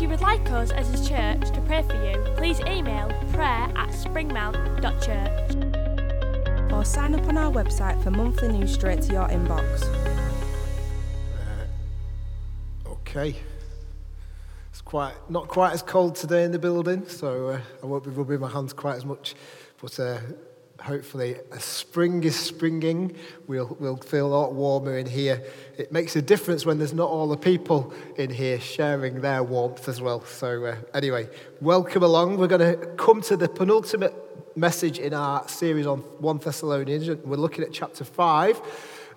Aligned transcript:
If 0.00 0.04
you 0.04 0.08
would 0.08 0.22
like 0.22 0.50
us 0.50 0.70
as 0.70 0.88
a 0.98 1.06
church 1.06 1.50
to 1.52 1.60
pray 1.66 1.82
for 1.82 1.92
you, 2.02 2.16
please 2.34 2.58
email 2.60 3.08
prayer 3.34 3.68
at 3.76 3.90
springmount.church. 3.90 6.72
or 6.72 6.84
sign 6.86 7.14
up 7.14 7.28
on 7.28 7.36
our 7.36 7.52
website 7.52 8.02
for 8.02 8.10
monthly 8.10 8.48
news 8.48 8.72
straight 8.72 9.02
to 9.02 9.12
your 9.12 9.28
inbox. 9.28 9.84
Okay. 12.86 13.36
It's 14.70 14.80
quite 14.80 15.12
not 15.28 15.48
quite 15.48 15.74
as 15.74 15.82
cold 15.82 16.14
today 16.14 16.44
in 16.44 16.52
the 16.52 16.58
building, 16.58 17.06
so 17.06 17.50
uh, 17.50 17.60
I 17.82 17.86
won't 17.86 18.04
be 18.04 18.08
rubbing 18.08 18.40
my 18.40 18.48
hands 18.48 18.72
quite 18.72 18.96
as 18.96 19.04
much. 19.04 19.34
But 19.82 20.00
uh, 20.00 20.18
hopefully, 20.82 21.36
as 21.52 21.64
spring 21.64 22.24
is 22.24 22.38
springing, 22.38 23.16
we'll 23.46 23.76
we'll 23.80 23.96
feel 23.96 24.26
a 24.26 24.28
lot 24.28 24.52
warmer 24.54 24.98
in 24.98 25.06
here. 25.06 25.42
It 25.78 25.92
makes 25.92 26.16
a 26.16 26.22
difference 26.22 26.66
when 26.66 26.78
there's 26.78 26.92
not 26.92 27.08
all 27.08 27.28
the 27.28 27.36
people 27.36 27.92
in 28.16 28.30
here 28.30 28.60
sharing 28.60 29.20
their 29.20 29.42
warmth 29.42 29.88
as 29.88 30.00
well. 30.00 30.24
So 30.24 30.64
uh, 30.64 30.76
anyway, 30.94 31.28
welcome 31.60 32.02
along. 32.02 32.38
We're 32.38 32.48
going 32.48 32.78
to 32.78 32.86
come 32.96 33.20
to 33.22 33.36
the 33.36 33.48
penultimate 33.48 34.14
message 34.56 34.98
in 34.98 35.14
our 35.14 35.46
series 35.48 35.86
on 35.86 36.00
1 36.00 36.38
Thessalonians. 36.38 37.08
We're 37.24 37.36
looking 37.36 37.64
at 37.64 37.72
chapter 37.72 38.04
5. 38.04 38.60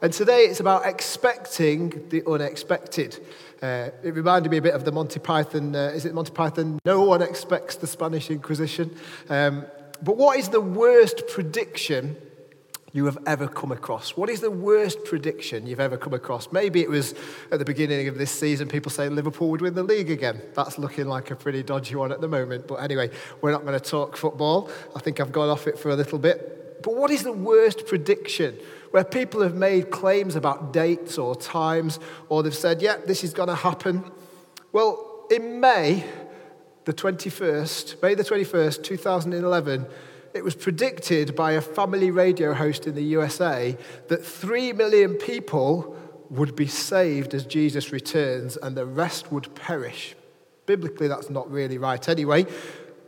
And 0.02 0.12
today 0.12 0.42
it's 0.42 0.60
about 0.60 0.86
expecting 0.86 2.10
the 2.10 2.24
unexpected. 2.30 3.26
Uh, 3.62 3.90
it 4.04 4.14
reminded 4.14 4.52
me 4.52 4.58
a 4.58 4.62
bit 4.62 4.74
of 4.74 4.84
the 4.84 4.92
Monty 4.92 5.20
Python, 5.20 5.76
uh, 5.76 5.92
is 5.96 6.06
it 6.06 6.14
Monty 6.14 6.32
Python? 6.34 6.80
No 6.84 7.04
one 7.04 7.22
expects 7.22 7.78
the 7.78 7.88
Spanish 7.88 8.30
Inquisition. 8.30 8.98
Um, 9.30 9.66
but 10.02 10.18
what 10.18 10.40
is 10.40 10.50
the 10.50 10.62
worst 10.62 11.28
prediction 11.28 12.18
you 12.94 13.06
have 13.06 13.18
ever 13.26 13.48
come 13.48 13.72
across? 13.72 14.16
What 14.16 14.30
is 14.30 14.40
the 14.40 14.52
worst 14.52 15.04
prediction 15.04 15.66
you've 15.66 15.80
ever 15.80 15.98
come 15.98 16.14
across? 16.14 16.52
Maybe 16.52 16.82
it 16.82 16.90
was 16.90 17.16
at 17.52 17.60
the 17.60 17.66
beginning 17.66 18.08
of 18.08 18.18
this 18.18 18.32
season, 18.32 18.68
people 18.68 18.92
say 18.92 19.10
Liverpool 19.10 19.50
would 19.50 19.62
win 19.62 19.74
the 19.74 19.84
league 19.84 20.12
again. 20.12 20.42
That's 20.54 20.78
looking 20.78 21.06
like 21.06 21.32
a 21.32 21.36
pretty 21.36 21.64
dodgy 21.64 21.96
one 21.96 22.12
at 22.12 22.22
the 22.22 22.28
moment. 22.28 22.68
But 22.68 22.76
anyway, 22.76 23.10
we're 23.42 23.52
not 23.52 23.66
going 23.66 23.80
to 23.80 23.84
talk 23.84 24.16
football. 24.16 24.70
I 24.96 25.00
think 25.00 25.20
I've 25.20 25.32
gone 25.32 25.50
off 25.50 25.68
it 25.68 25.80
for 25.80 25.90
a 25.90 25.96
little 25.96 26.20
bit. 26.20 26.84
But 26.84 26.96
what 26.96 27.10
is 27.10 27.24
the 27.24 27.34
worst 27.34 27.88
prediction? 27.88 28.58
Where 28.92 29.04
people 29.04 29.42
have 29.42 29.56
made 29.56 29.90
claims 29.90 30.36
about 30.36 30.72
dates 30.72 31.18
or 31.18 31.36
times, 31.36 31.98
or 32.30 32.44
they've 32.44 32.54
said, 32.54 32.80
yeah, 32.82 32.98
this 32.98 33.24
is 33.24 33.34
going 33.34 33.50
to 33.50 33.56
happen. 33.56 34.04
Well, 34.72 35.26
in 35.32 35.60
May, 35.60 36.06
the 36.86 36.94
21st, 36.94 38.02
May 38.02 38.16
the 38.16 38.24
21st, 38.24 38.84
2011, 38.84 39.86
it 40.34 40.44
was 40.44 40.56
predicted 40.56 41.36
by 41.36 41.52
a 41.54 41.62
family 41.62 42.12
radio 42.12 42.54
host 42.54 42.88
in 42.88 42.96
the 42.96 43.04
USA 43.04 43.78
that 44.08 44.26
3 44.26 44.74
million 44.74 45.14
people 45.14 45.98
would 46.30 46.56
be 46.56 46.68
saved 46.68 47.34
as 47.34 47.46
Jesus 47.46 47.92
returns 47.92 48.58
and 48.58 48.76
the 48.76 48.86
rest 48.86 49.32
would 49.32 49.54
perish. 49.56 50.16
Biblically, 50.66 51.08
that's 51.08 51.30
not 51.30 51.50
really 51.52 51.78
right 51.78 52.10
anyway, 52.10 52.46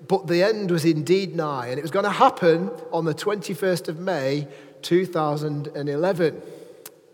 but 0.08 0.28
the 0.28 0.44
end 0.44 0.70
was 0.70 0.86
indeed 0.86 1.36
nigh, 1.36 1.68
and 1.68 1.80
it 1.80 1.82
was 1.82 1.92
going 1.92 2.06
to 2.06 2.12
happen 2.12 2.70
on 2.92 3.06
the 3.06 3.14
21st 3.14 3.88
of 3.88 4.00
May 4.00 4.48
2011. 4.84 6.42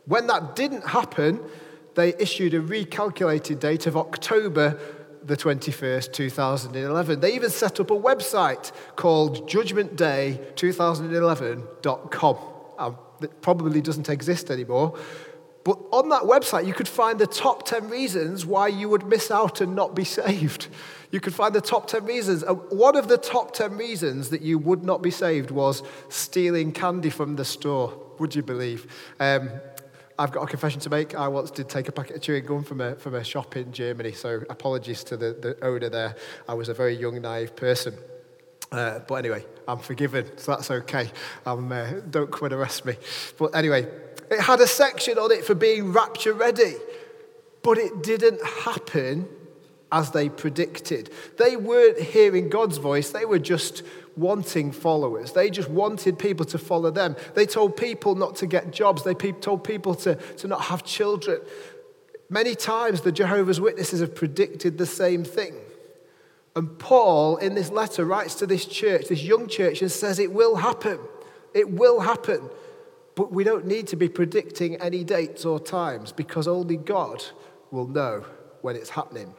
When 0.05 0.27
that 0.27 0.55
didn't 0.55 0.87
happen, 0.87 1.39
they 1.95 2.13
issued 2.15 2.53
a 2.53 2.59
recalculated 2.59 3.59
date 3.59 3.87
of 3.87 3.95
October 3.95 4.77
the 5.23 5.37
21st, 5.37 6.13
2011. 6.13 7.19
They 7.19 7.33
even 7.33 7.49
set 7.49 7.79
up 7.79 7.89
a 7.91 7.95
website 7.95 8.71
called 8.95 9.49
judgmentday2011.com. 9.49 12.37
Um, 12.77 12.97
it 13.21 13.41
probably 13.41 13.81
doesn't 13.81 14.09
exist 14.09 14.49
anymore. 14.49 14.97
But 15.63 15.77
on 15.91 16.09
that 16.09 16.23
website, 16.23 16.65
you 16.65 16.73
could 16.73 16.87
find 16.87 17.19
the 17.19 17.27
top 17.27 17.67
10 17.67 17.89
reasons 17.89 18.45
why 18.45 18.67
you 18.67 18.89
would 18.89 19.05
miss 19.05 19.29
out 19.29 19.61
and 19.61 19.75
not 19.75 19.95
be 19.95 20.03
saved. 20.03 20.67
You 21.11 21.19
could 21.19 21.35
find 21.35 21.53
the 21.53 21.61
top 21.61 21.87
10 21.87 22.05
reasons. 22.05 22.43
One 22.69 22.95
of 22.95 23.07
the 23.07 23.17
top 23.17 23.53
10 23.53 23.77
reasons 23.77 24.29
that 24.29 24.41
you 24.41 24.57
would 24.57 24.83
not 24.83 25.03
be 25.03 25.11
saved 25.11 25.51
was 25.51 25.83
stealing 26.09 26.71
candy 26.71 27.09
from 27.09 27.35
the 27.35 27.45
store. 27.45 27.93
Would 28.17 28.35
you 28.35 28.43
believe? 28.43 28.87
Um, 29.19 29.49
I've 30.21 30.31
got 30.31 30.43
a 30.43 30.45
confession 30.45 30.79
to 30.81 30.89
make. 30.91 31.15
I 31.15 31.27
once 31.27 31.49
did 31.49 31.67
take 31.67 31.87
a 31.87 31.91
packet 31.91 32.15
of 32.15 32.21
chewing 32.21 32.45
gum 32.45 32.63
from 32.63 32.79
a, 32.79 32.93
from 32.93 33.15
a 33.15 33.23
shop 33.23 33.57
in 33.57 33.73
Germany, 33.73 34.11
so 34.11 34.43
apologies 34.51 35.03
to 35.05 35.17
the, 35.17 35.33
the 35.33 35.65
owner 35.65 35.89
there. 35.89 36.15
I 36.47 36.53
was 36.53 36.69
a 36.69 36.75
very 36.75 36.95
young, 36.95 37.19
naive 37.19 37.55
person. 37.55 37.95
Uh, 38.71 38.99
but 38.99 39.15
anyway, 39.15 39.43
I'm 39.67 39.79
forgiven, 39.79 40.37
so 40.37 40.51
that's 40.51 40.69
okay. 40.69 41.09
Um, 41.47 41.71
uh, 41.71 41.93
don't 42.07 42.31
come 42.31 42.45
and 42.45 42.53
arrest 42.53 42.85
me. 42.85 42.97
But 43.39 43.55
anyway, 43.55 43.87
it 44.29 44.39
had 44.39 44.59
a 44.59 44.67
section 44.67 45.17
on 45.17 45.31
it 45.31 45.43
for 45.43 45.55
being 45.55 45.91
rapture 45.91 46.33
ready, 46.33 46.75
but 47.63 47.79
it 47.79 48.03
didn't 48.03 48.45
happen 48.45 49.27
as 49.91 50.11
they 50.11 50.29
predicted. 50.29 51.11
They 51.39 51.57
weren't 51.57 51.99
hearing 51.99 52.49
God's 52.49 52.77
voice, 52.77 53.09
they 53.09 53.25
were 53.25 53.39
just 53.39 53.81
wanting 54.15 54.71
followers. 54.71 55.31
They 55.31 55.49
just 55.49 55.69
wanted 55.69 56.19
people 56.19 56.45
to 56.47 56.57
follow 56.57 56.91
them. 56.91 57.15
They 57.33 57.45
told 57.45 57.77
people 57.77 58.15
not 58.15 58.35
to 58.37 58.47
get 58.47 58.71
jobs, 58.71 59.03
they 59.03 59.13
told 59.13 59.63
people 59.63 59.95
to, 59.95 60.15
to 60.15 60.47
not 60.47 60.61
have 60.61 60.83
children. 60.83 61.39
Many 62.29 62.55
times 62.55 63.01
the 63.01 63.11
Jehovah's 63.11 63.59
Witnesses 63.59 63.99
have 63.99 64.15
predicted 64.15 64.77
the 64.77 64.85
same 64.85 65.23
thing. 65.23 65.55
And 66.55 66.77
Paul, 66.79 67.37
in 67.37 67.55
this 67.55 67.69
letter, 67.69 68.05
writes 68.05 68.35
to 68.35 68.47
this 68.47 68.65
church, 68.65 69.07
this 69.07 69.23
young 69.23 69.47
church, 69.47 69.81
and 69.81 69.91
says, 69.91 70.19
It 70.19 70.31
will 70.31 70.55
happen. 70.55 70.99
It 71.53 71.69
will 71.69 72.01
happen. 72.01 72.49
But 73.15 73.31
we 73.31 73.43
don't 73.43 73.65
need 73.65 73.87
to 73.87 73.95
be 73.95 74.09
predicting 74.09 74.77
any 74.77 75.03
dates 75.03 75.45
or 75.45 75.59
times 75.59 76.11
because 76.11 76.47
only 76.47 76.77
God 76.77 77.23
will 77.69 77.87
know 77.87 78.25
when 78.61 78.75
it's 78.75 78.89
happening. 78.89 79.33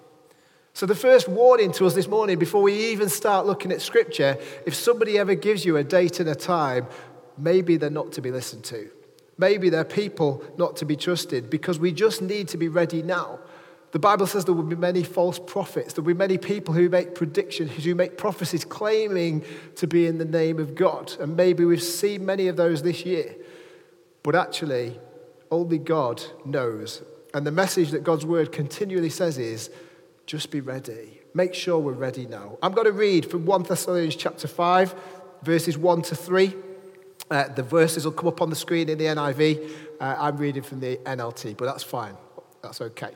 So, 0.74 0.86
the 0.86 0.94
first 0.94 1.28
warning 1.28 1.70
to 1.72 1.86
us 1.86 1.94
this 1.94 2.08
morning, 2.08 2.38
before 2.38 2.62
we 2.62 2.74
even 2.92 3.08
start 3.08 3.46
looking 3.46 3.72
at 3.72 3.82
scripture, 3.82 4.38
if 4.64 4.74
somebody 4.74 5.18
ever 5.18 5.34
gives 5.34 5.64
you 5.64 5.76
a 5.76 5.84
date 5.84 6.18
and 6.18 6.28
a 6.28 6.34
time, 6.34 6.86
maybe 7.36 7.76
they're 7.76 7.90
not 7.90 8.12
to 8.12 8.22
be 8.22 8.30
listened 8.30 8.64
to. 8.64 8.90
Maybe 9.36 9.68
they're 9.68 9.84
people 9.84 10.42
not 10.56 10.76
to 10.76 10.84
be 10.84 10.96
trusted 10.96 11.50
because 11.50 11.78
we 11.78 11.92
just 11.92 12.22
need 12.22 12.48
to 12.48 12.56
be 12.56 12.68
ready 12.68 13.02
now. 13.02 13.38
The 13.92 13.98
Bible 13.98 14.26
says 14.26 14.46
there 14.46 14.54
will 14.54 14.62
be 14.62 14.76
many 14.76 15.02
false 15.02 15.38
prophets. 15.38 15.92
There 15.92 16.02
will 16.02 16.14
be 16.14 16.18
many 16.18 16.38
people 16.38 16.72
who 16.72 16.88
make 16.88 17.14
predictions, 17.14 17.84
who 17.84 17.94
make 17.94 18.16
prophecies 18.16 18.64
claiming 18.64 19.44
to 19.76 19.86
be 19.86 20.06
in 20.06 20.16
the 20.16 20.24
name 20.24 20.58
of 20.58 20.74
God. 20.74 21.12
And 21.20 21.36
maybe 21.36 21.66
we've 21.66 21.82
seen 21.82 22.24
many 22.24 22.48
of 22.48 22.56
those 22.56 22.82
this 22.82 23.04
year. 23.04 23.36
But 24.22 24.34
actually, 24.34 24.98
only 25.50 25.76
God 25.76 26.22
knows. 26.46 27.02
And 27.34 27.46
the 27.46 27.50
message 27.50 27.90
that 27.90 28.02
God's 28.02 28.24
word 28.24 28.50
continually 28.50 29.10
says 29.10 29.36
is 29.36 29.68
just 30.32 30.50
be 30.50 30.62
ready. 30.62 31.20
Make 31.34 31.52
sure 31.52 31.78
we're 31.78 31.92
ready 31.92 32.24
now. 32.24 32.56
I'm 32.62 32.72
going 32.72 32.86
to 32.86 32.92
read 32.92 33.30
from 33.30 33.44
1 33.44 33.64
Thessalonians 33.64 34.16
chapter 34.16 34.48
5, 34.48 34.94
verses 35.42 35.76
1 35.76 36.00
to 36.00 36.16
3. 36.16 36.54
Uh, 37.30 37.48
the 37.48 37.62
verses 37.62 38.06
will 38.06 38.12
come 38.12 38.28
up 38.28 38.40
on 38.40 38.48
the 38.48 38.56
screen 38.56 38.88
in 38.88 38.96
the 38.96 39.04
NIV. 39.04 39.70
Uh, 40.00 40.16
I'm 40.18 40.38
reading 40.38 40.62
from 40.62 40.80
the 40.80 40.96
NLT, 40.96 41.58
but 41.58 41.66
that's 41.66 41.82
fine. 41.82 42.16
That's 42.62 42.80
okay. 42.80 43.10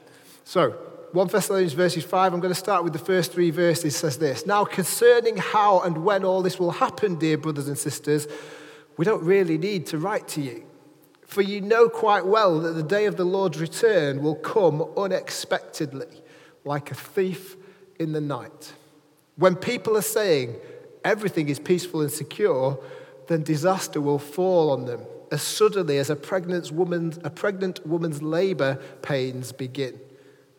So, 0.44 0.72
1 1.12 1.28
Thessalonians 1.28 1.72
verses 1.72 2.04
5, 2.04 2.34
I'm 2.34 2.40
going 2.40 2.52
to 2.52 2.60
start 2.60 2.84
with 2.84 2.92
the 2.92 2.98
first 2.98 3.32
three 3.32 3.50
verses, 3.50 3.96
says 3.96 4.18
this. 4.18 4.44
Now, 4.44 4.66
concerning 4.66 5.38
how 5.38 5.80
and 5.80 6.04
when 6.04 6.22
all 6.22 6.42
this 6.42 6.58
will 6.58 6.72
happen, 6.72 7.18
dear 7.18 7.38
brothers 7.38 7.66
and 7.66 7.78
sisters, 7.78 8.28
we 8.98 9.06
don't 9.06 9.22
really 9.22 9.56
need 9.56 9.86
to 9.86 9.96
write 9.96 10.28
to 10.28 10.42
you. 10.42 10.66
For 11.24 11.40
you 11.40 11.62
know 11.62 11.88
quite 11.88 12.26
well 12.26 12.60
that 12.60 12.72
the 12.72 12.82
day 12.82 13.06
of 13.06 13.16
the 13.16 13.24
Lord's 13.24 13.58
return 13.58 14.22
will 14.22 14.36
come 14.36 14.82
unexpectedly, 14.98 16.22
like 16.66 16.90
a 16.90 16.94
thief 16.94 17.56
in 17.98 18.12
the 18.12 18.20
night. 18.20 18.74
When 19.36 19.56
people 19.56 19.96
are 19.96 20.02
saying 20.02 20.56
everything 21.04 21.48
is 21.48 21.58
peaceful 21.58 22.02
and 22.02 22.10
secure, 22.10 22.78
then 23.28 23.42
disaster 23.42 24.00
will 24.00 24.18
fall 24.18 24.70
on 24.70 24.84
them 24.84 25.00
as 25.30 25.42
suddenly 25.42 25.98
as 25.98 26.10
a 26.10 26.16
pregnant 26.16 26.70
woman's, 26.70 27.18
a 27.24 27.30
pregnant 27.30 27.86
woman's 27.86 28.22
labor 28.22 28.80
pains 29.02 29.52
begin 29.52 29.98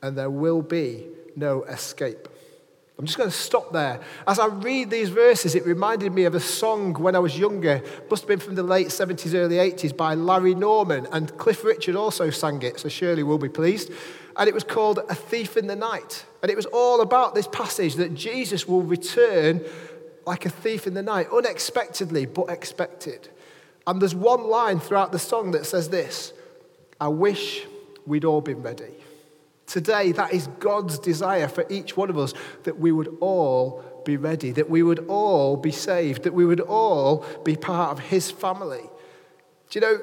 and 0.02 0.18
there 0.18 0.30
will 0.30 0.62
be 0.62 1.06
no 1.36 1.64
escape. 1.64 2.28
I'm 3.00 3.06
just 3.06 3.18
going 3.18 3.30
to 3.30 3.36
stop 3.36 3.72
there. 3.74 4.00
As 4.28 4.40
I 4.40 4.48
read 4.48 4.90
these 4.90 5.10
verses, 5.10 5.54
it 5.54 5.66
reminded 5.68 6.14
me 6.14 6.24
of 6.24 6.34
a 6.34 6.40
song 6.40 6.94
when 6.96 7.16
I 7.16 7.20
was 7.20 7.38
younger, 7.38 7.84
must 8.10 8.24
have 8.24 8.28
been 8.28 8.40
from 8.40 8.56
the 8.56 8.64
late 8.64 8.88
70s, 8.88 9.36
early 9.36 9.58
80s, 9.58 9.96
by 9.96 10.16
Larry 10.16 10.56
Norman, 10.56 11.08
and 11.12 11.38
Cliff 11.38 11.64
Richard 11.64 11.96
also 11.96 12.32
sang 12.32 12.64
it, 12.64 12.80
so 12.80 12.90
Shirley 12.90 13.22
will 13.22 13.38
be 13.38 13.50
pleased. 13.50 13.92
And 14.38 14.48
it 14.48 14.54
was 14.54 14.64
called 14.64 15.00
A 15.10 15.16
Thief 15.16 15.58
in 15.58 15.68
the 15.68 15.76
Night. 15.76 16.26
And 16.42 16.52
it 16.52 16.56
was 16.56 16.68
all 16.68 17.02
about 17.02 17.34
this 17.34 17.48
passage 17.48 17.96
that 17.96 18.14
Jesus 18.14 18.68
will 18.68 18.84
return 18.84 19.64
like 20.28 20.46
a 20.46 20.50
thief 20.50 20.86
in 20.86 20.94
the 20.94 21.02
night, 21.02 21.28
unexpectedly, 21.34 22.26
but 22.26 22.50
expected. 22.50 23.30
And 23.88 24.02
there's 24.02 24.14
one 24.14 24.44
line 24.44 24.80
throughout 24.80 25.14
the 25.14 25.20
song 25.20 25.52
that 25.52 25.66
says 25.66 25.90
this 25.90 26.34
I 27.00 27.08
wish 27.08 27.66
we'd 28.06 28.26
all 28.26 28.42
been 28.42 28.62
ready. 28.62 28.94
Today, 29.66 30.12
that 30.14 30.34
is 30.34 30.48
God's 30.60 31.00
desire 31.00 31.48
for 31.48 31.66
each 31.70 31.98
one 31.98 32.10
of 32.10 32.18
us 32.18 32.34
that 32.64 32.80
we 32.80 32.92
would 32.92 33.18
all 33.20 33.84
be 34.06 34.16
ready, 34.16 34.52
that 34.52 34.70
we 34.70 34.84
would 34.84 35.06
all 35.08 35.58
be 35.58 35.72
saved, 35.72 36.24
that 36.24 36.34
we 36.34 36.46
would 36.46 36.62
all 36.62 37.26
be 37.44 37.56
part 37.56 37.92
of 37.92 38.00
His 38.00 38.32
family. 38.32 38.90
Do 39.70 39.80
you 39.80 39.82
know, 39.82 40.00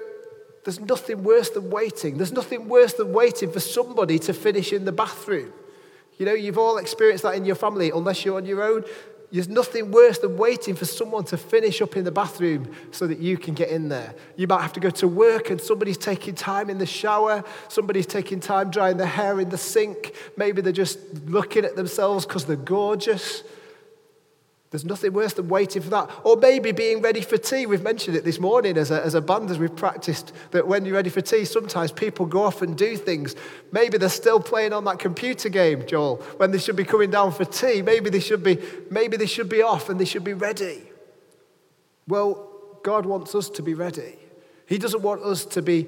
there's 0.65 0.81
nothing 0.81 1.23
worse 1.23 1.51
than 1.51 1.71
waiting. 1.71 2.17
There's 2.17 2.33
nothing 2.33 2.69
worse 2.69 2.95
than 2.95 3.13
waiting 3.13 3.53
for 3.53 3.61
somebody 3.61 4.19
to 4.21 4.33
finish 4.33 4.73
in 4.73 4.85
the 4.85 4.93
bathroom. 4.93 5.53
You 6.19 6.27
know, 6.27 6.33
you've 6.33 6.59
all 6.59 6.79
experienced 6.79 7.25
that 7.25 7.35
in 7.35 7.45
your 7.45 7.57
family, 7.57 7.91
unless 7.91 8.25
you're 8.25 8.37
on 8.37 8.47
your 8.47 8.63
own. 8.63 8.85
There's 9.31 9.49
nothing 9.49 9.91
worse 9.91 10.19
than 10.19 10.37
waiting 10.37 10.77
for 10.77 10.85
someone 10.85 11.25
to 11.25 11.37
finish 11.37 11.83
up 11.83 11.97
in 11.97 12.05
the 12.05 12.13
bathroom 12.13 12.73
so 12.93 13.07
that 13.09 13.19
you 13.19 13.37
can 13.37 13.55
get 13.55 13.69
in 13.69 13.89
there. 13.89 14.15
You 14.37 14.47
might 14.47 14.63
have 14.63 14.73
to 14.75 14.81
go 14.81 14.91
to 14.91 15.09
work 15.09 15.51
and 15.51 15.61
somebody's 15.61 15.99
taking 15.99 16.37
time 16.37 16.71
in 16.71 16.79
the 16.79 16.87
shower, 16.87 17.43
somebody's 17.69 18.07
taking 18.07 18.39
time 18.39 18.71
drying 18.71 18.97
their 18.97 19.09
hair 19.09 19.41
in 19.41 19.49
the 19.49 19.59
sink. 19.59 20.15
Maybe 20.37 20.63
they're 20.63 20.73
just 20.73 20.99
looking 21.27 21.65
at 21.65 21.75
themselves 21.75 22.25
because 22.25 22.45
they're 22.45 22.55
gorgeous. 22.55 23.43
There's 24.75 24.85
nothing 24.85 25.13
worse 25.13 25.35
than 25.35 25.49
waiting 25.49 25.83
for 25.83 25.91
that. 25.91 26.11
Or 26.25 26.35
maybe 26.37 26.73
being 26.73 27.01
ready 27.01 27.21
for 27.21 27.37
tea. 27.37 27.65
We've 27.65 27.81
mentioned 27.81 28.17
it 28.17 28.25
this 28.25 28.41
morning 28.41 28.77
as 28.77 28.91
a, 28.91 29.01
as 29.05 29.15
a 29.15 29.21
band 29.21 29.49
as 29.53 29.57
we've 29.57 29.77
practiced 29.77 30.33
that 30.51 30.67
when 30.67 30.85
you're 30.85 30.97
ready 30.97 31.11
for 31.11 31.21
tea, 31.21 31.45
sometimes 31.45 31.93
people 31.93 32.27
go 32.27 32.43
off 32.43 32.61
and 32.61 32.77
do 32.77 32.97
things. 32.97 33.37
Maybe 33.71 33.99
they're 33.99 34.09
still 34.09 34.41
playing 34.41 34.73
on 34.73 34.83
that 34.87 34.99
computer 34.99 35.49
game, 35.49 35.87
Joel, 35.87 36.17
when 36.39 36.51
they 36.51 36.59
should 36.59 36.75
be 36.75 36.83
coming 36.83 37.13
down 37.13 37.31
for 37.31 37.45
tea. 37.45 37.83
Maybe 37.83 38.11
they 38.11 38.19
should 38.19 38.43
be, 38.43 38.59
maybe 38.91 39.17
they 39.17 39.27
should 39.27 39.49
be 39.49 39.63
off 39.63 39.91
and 39.91 40.01
they 40.01 40.05
should 40.05 40.25
be 40.25 40.35
ready. 40.35 40.83
Well, 42.09 42.81
God 42.83 43.07
wants 43.07 43.33
us 43.37 43.49
to 43.51 43.63
be 43.63 43.75
ready. 43.75 44.17
He 44.67 44.79
doesn't 44.79 45.03
want 45.03 45.23
us 45.23 45.45
to 45.45 45.63
be 45.63 45.87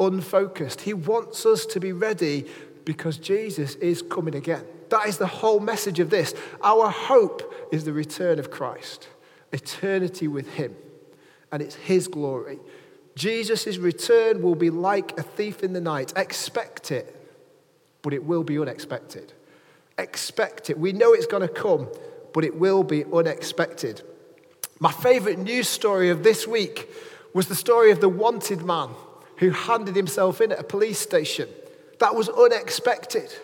unfocused. 0.00 0.80
He 0.80 0.94
wants 0.94 1.46
us 1.46 1.64
to 1.66 1.78
be 1.78 1.92
ready 1.92 2.46
because 2.84 3.18
Jesus 3.18 3.76
is 3.76 4.02
coming 4.02 4.34
again. 4.34 4.64
That 4.90 5.06
is 5.06 5.18
the 5.18 5.26
whole 5.26 5.60
message 5.60 6.00
of 6.00 6.10
this. 6.10 6.34
Our 6.62 6.88
hope 6.88 7.68
is 7.72 7.84
the 7.84 7.92
return 7.92 8.38
of 8.38 8.50
Christ, 8.50 9.08
eternity 9.52 10.28
with 10.28 10.48
Him, 10.54 10.76
and 11.50 11.62
it's 11.62 11.74
His 11.74 12.08
glory. 12.08 12.58
Jesus' 13.14 13.78
return 13.78 14.42
will 14.42 14.54
be 14.54 14.70
like 14.70 15.18
a 15.18 15.22
thief 15.22 15.62
in 15.62 15.72
the 15.72 15.80
night. 15.80 16.12
Expect 16.16 16.92
it, 16.92 17.14
but 18.02 18.12
it 18.12 18.24
will 18.24 18.44
be 18.44 18.58
unexpected. 18.58 19.32
Expect 19.98 20.70
it. 20.70 20.78
We 20.78 20.92
know 20.92 21.14
it's 21.14 21.26
going 21.26 21.46
to 21.46 21.48
come, 21.48 21.88
but 22.34 22.44
it 22.44 22.54
will 22.56 22.84
be 22.84 23.04
unexpected. 23.12 24.02
My 24.78 24.92
favorite 24.92 25.38
news 25.38 25.68
story 25.68 26.10
of 26.10 26.22
this 26.22 26.46
week 26.46 26.90
was 27.32 27.48
the 27.48 27.54
story 27.54 27.90
of 27.90 28.00
the 28.00 28.08
wanted 28.08 28.62
man 28.62 28.90
who 29.38 29.50
handed 29.50 29.96
himself 29.96 30.40
in 30.42 30.52
at 30.52 30.60
a 30.60 30.64
police 30.64 30.98
station. 30.98 31.48
That 31.98 32.14
was 32.14 32.28
unexpected. 32.28 33.34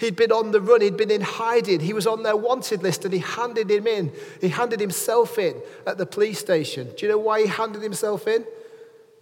He'd 0.00 0.16
been 0.16 0.32
on 0.32 0.50
the 0.50 0.62
run, 0.62 0.80
he'd 0.80 0.96
been 0.96 1.10
in 1.10 1.20
hiding, 1.20 1.80
he 1.80 1.92
was 1.92 2.06
on 2.06 2.22
their 2.22 2.34
wanted 2.34 2.82
list, 2.82 3.04
and 3.04 3.12
he 3.12 3.20
handed 3.20 3.70
him 3.70 3.86
in. 3.86 4.10
He 4.40 4.48
handed 4.48 4.80
himself 4.80 5.38
in 5.38 5.60
at 5.86 5.98
the 5.98 6.06
police 6.06 6.38
station. 6.38 6.88
Do 6.96 7.04
you 7.04 7.12
know 7.12 7.18
why 7.18 7.42
he 7.42 7.46
handed 7.46 7.82
himself 7.82 8.26
in? 8.26 8.46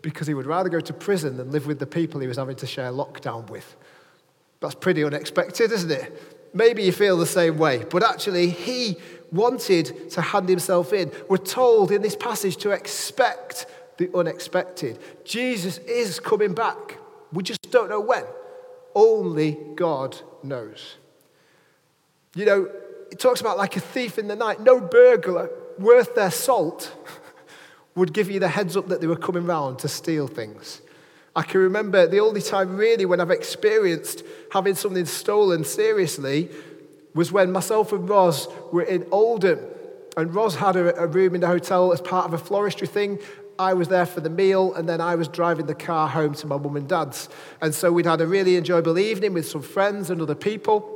Because 0.02 0.28
he 0.28 0.34
would 0.34 0.46
rather 0.46 0.68
go 0.68 0.78
to 0.78 0.92
prison 0.92 1.36
than 1.36 1.50
live 1.50 1.66
with 1.66 1.80
the 1.80 1.86
people 1.86 2.20
he 2.20 2.28
was 2.28 2.36
having 2.36 2.54
to 2.56 2.66
share 2.66 2.92
lockdown 2.92 3.50
with. 3.50 3.74
That's 4.60 4.76
pretty 4.76 5.02
unexpected, 5.02 5.72
isn't 5.72 5.90
it? 5.90 6.54
Maybe 6.54 6.84
you 6.84 6.92
feel 6.92 7.18
the 7.18 7.26
same 7.26 7.58
way, 7.58 7.84
but 7.90 8.04
actually, 8.04 8.50
he 8.50 8.98
wanted 9.32 10.12
to 10.12 10.20
hand 10.20 10.48
himself 10.48 10.92
in. 10.92 11.10
We're 11.28 11.38
told 11.38 11.90
in 11.90 12.02
this 12.02 12.14
passage 12.14 12.56
to 12.58 12.70
expect 12.70 13.66
the 13.96 14.16
unexpected. 14.16 15.00
Jesus 15.24 15.78
is 15.78 16.20
coming 16.20 16.54
back. 16.54 16.98
We 17.32 17.42
just 17.42 17.68
don't 17.72 17.90
know 17.90 18.00
when. 18.00 18.22
Only 18.94 19.58
God 19.74 20.20
knows. 20.42 20.96
You 22.34 22.44
know, 22.44 22.70
it 23.10 23.18
talks 23.18 23.40
about 23.40 23.58
like 23.58 23.76
a 23.76 23.80
thief 23.80 24.18
in 24.18 24.28
the 24.28 24.36
night. 24.36 24.60
No 24.60 24.80
burglar 24.80 25.50
worth 25.78 26.14
their 26.14 26.30
salt 26.30 26.94
would 27.94 28.12
give 28.12 28.30
you 28.30 28.40
the 28.40 28.48
heads 28.48 28.76
up 28.76 28.88
that 28.88 29.00
they 29.00 29.06
were 29.06 29.16
coming 29.16 29.46
round 29.46 29.78
to 29.80 29.88
steal 29.88 30.26
things. 30.26 30.80
I 31.34 31.42
can 31.42 31.60
remember 31.60 32.06
the 32.06 32.20
only 32.20 32.42
time 32.42 32.76
really 32.76 33.04
when 33.04 33.20
I've 33.20 33.30
experienced 33.30 34.24
having 34.52 34.74
something 34.74 35.06
stolen 35.06 35.64
seriously 35.64 36.48
was 37.14 37.32
when 37.32 37.52
myself 37.52 37.92
and 37.92 38.08
Roz 38.08 38.48
were 38.72 38.82
in 38.82 39.06
Oldham. 39.10 39.60
And 40.16 40.34
Roz 40.34 40.56
had 40.56 40.76
a, 40.76 40.96
a 40.96 41.06
room 41.06 41.34
in 41.34 41.40
the 41.40 41.46
hotel 41.46 41.92
as 41.92 42.00
part 42.00 42.26
of 42.26 42.34
a 42.34 42.38
floristry 42.38 42.88
thing. 42.88 43.20
I 43.58 43.74
was 43.74 43.88
there 43.88 44.06
for 44.06 44.20
the 44.20 44.30
meal, 44.30 44.74
and 44.74 44.88
then 44.88 45.00
I 45.00 45.16
was 45.16 45.28
driving 45.28 45.66
the 45.66 45.74
car 45.74 46.08
home 46.08 46.34
to 46.34 46.46
my 46.46 46.56
mum 46.56 46.76
and 46.76 46.88
dad's. 46.88 47.28
And 47.60 47.74
so 47.74 47.90
we'd 47.90 48.06
had 48.06 48.20
a 48.20 48.26
really 48.26 48.56
enjoyable 48.56 48.98
evening 48.98 49.34
with 49.34 49.48
some 49.48 49.62
friends 49.62 50.10
and 50.10 50.22
other 50.22 50.34
people. 50.34 50.94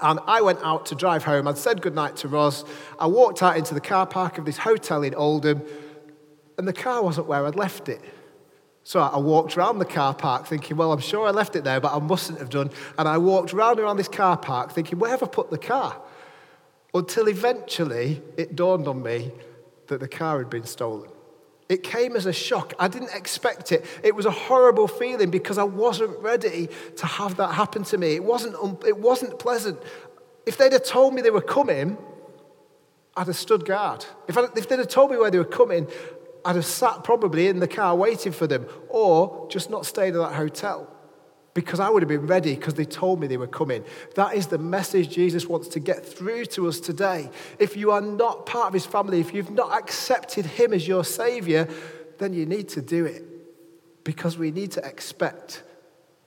And 0.00 0.18
I 0.26 0.40
went 0.40 0.58
out 0.62 0.86
to 0.86 0.94
drive 0.94 1.22
home. 1.22 1.46
I'd 1.46 1.56
said 1.56 1.80
goodnight 1.80 2.16
to 2.16 2.28
Roz. 2.28 2.64
I 2.98 3.06
walked 3.06 3.42
out 3.42 3.56
into 3.56 3.74
the 3.74 3.80
car 3.80 4.06
park 4.06 4.38
of 4.38 4.44
this 4.44 4.58
hotel 4.58 5.02
in 5.02 5.14
Oldham, 5.14 5.62
and 6.58 6.66
the 6.66 6.72
car 6.72 7.02
wasn't 7.02 7.28
where 7.28 7.46
I'd 7.46 7.56
left 7.56 7.88
it. 7.88 8.00
So 8.82 9.00
I 9.00 9.16
walked 9.16 9.56
around 9.56 9.78
the 9.78 9.86
car 9.86 10.14
park 10.14 10.46
thinking, 10.46 10.76
well, 10.76 10.92
I'm 10.92 11.00
sure 11.00 11.26
I 11.26 11.30
left 11.30 11.56
it 11.56 11.64
there, 11.64 11.80
but 11.80 11.94
I 11.94 11.98
mustn't 12.00 12.38
have 12.38 12.50
done. 12.50 12.70
And 12.98 13.08
I 13.08 13.16
walked 13.16 13.52
round 13.52 13.80
around 13.80 13.96
this 13.96 14.08
car 14.08 14.36
park 14.36 14.72
thinking, 14.72 14.98
where 14.98 15.10
have 15.10 15.22
I 15.22 15.26
put 15.26 15.50
the 15.50 15.58
car? 15.58 16.02
Until 16.92 17.28
eventually 17.28 18.20
it 18.36 18.54
dawned 18.54 18.86
on 18.86 19.02
me 19.02 19.32
that 19.86 20.00
the 20.00 20.08
car 20.08 20.38
had 20.38 20.50
been 20.50 20.64
stolen. 20.64 21.10
It 21.68 21.82
came 21.82 22.14
as 22.14 22.26
a 22.26 22.32
shock. 22.32 22.74
I 22.78 22.88
didn't 22.88 23.14
expect 23.14 23.72
it. 23.72 23.84
It 24.02 24.14
was 24.14 24.26
a 24.26 24.30
horrible 24.30 24.86
feeling 24.86 25.30
because 25.30 25.56
I 25.56 25.64
wasn't 25.64 26.18
ready 26.20 26.68
to 26.96 27.06
have 27.06 27.36
that 27.36 27.54
happen 27.54 27.84
to 27.84 27.98
me. 27.98 28.14
It 28.14 28.24
wasn't, 28.24 28.84
it 28.84 28.98
wasn't 28.98 29.38
pleasant. 29.38 29.78
If 30.44 30.58
they'd 30.58 30.72
have 30.72 30.84
told 30.84 31.14
me 31.14 31.22
they 31.22 31.30
were 31.30 31.40
coming, 31.40 31.96
I'd 33.16 33.28
have 33.28 33.36
stood 33.36 33.64
guard. 33.64 34.04
If, 34.28 34.36
I, 34.36 34.44
if 34.56 34.68
they'd 34.68 34.78
have 34.78 34.88
told 34.88 35.10
me 35.10 35.16
where 35.16 35.30
they 35.30 35.38
were 35.38 35.44
coming, 35.44 35.88
I'd 36.44 36.56
have 36.56 36.66
sat 36.66 37.02
probably 37.02 37.48
in 37.48 37.60
the 37.60 37.68
car 37.68 37.96
waiting 37.96 38.32
for 38.32 38.46
them 38.46 38.66
or 38.88 39.46
just 39.48 39.70
not 39.70 39.86
stayed 39.86 40.14
at 40.14 40.18
that 40.18 40.34
hotel 40.34 40.93
because 41.54 41.78
I 41.78 41.88
would 41.88 42.02
have 42.02 42.08
been 42.08 42.26
ready 42.26 42.54
because 42.56 42.74
they 42.74 42.84
told 42.84 43.20
me 43.20 43.28
they 43.28 43.36
were 43.36 43.46
coming. 43.46 43.84
That 44.16 44.34
is 44.34 44.48
the 44.48 44.58
message 44.58 45.08
Jesus 45.08 45.46
wants 45.46 45.68
to 45.68 45.80
get 45.80 46.04
through 46.04 46.46
to 46.46 46.66
us 46.66 46.80
today. 46.80 47.30
If 47.60 47.76
you 47.76 47.92
are 47.92 48.00
not 48.00 48.44
part 48.44 48.66
of 48.66 48.74
his 48.74 48.84
family, 48.84 49.20
if 49.20 49.32
you've 49.32 49.52
not 49.52 49.72
accepted 49.72 50.44
him 50.44 50.72
as 50.72 50.86
your 50.86 51.04
savior, 51.04 51.68
then 52.18 52.32
you 52.32 52.44
need 52.44 52.68
to 52.70 52.82
do 52.82 53.06
it 53.06 53.24
because 54.02 54.36
we 54.36 54.50
need 54.50 54.72
to 54.72 54.84
expect 54.84 55.62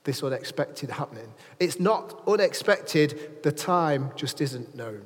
this 0.05 0.23
unexpected 0.23 0.89
happening. 0.89 1.33
It's 1.59 1.79
not 1.79 2.23
unexpected, 2.25 3.43
the 3.43 3.51
time 3.51 4.11
just 4.15 4.39
isn't 4.39 4.73
known. 4.73 5.05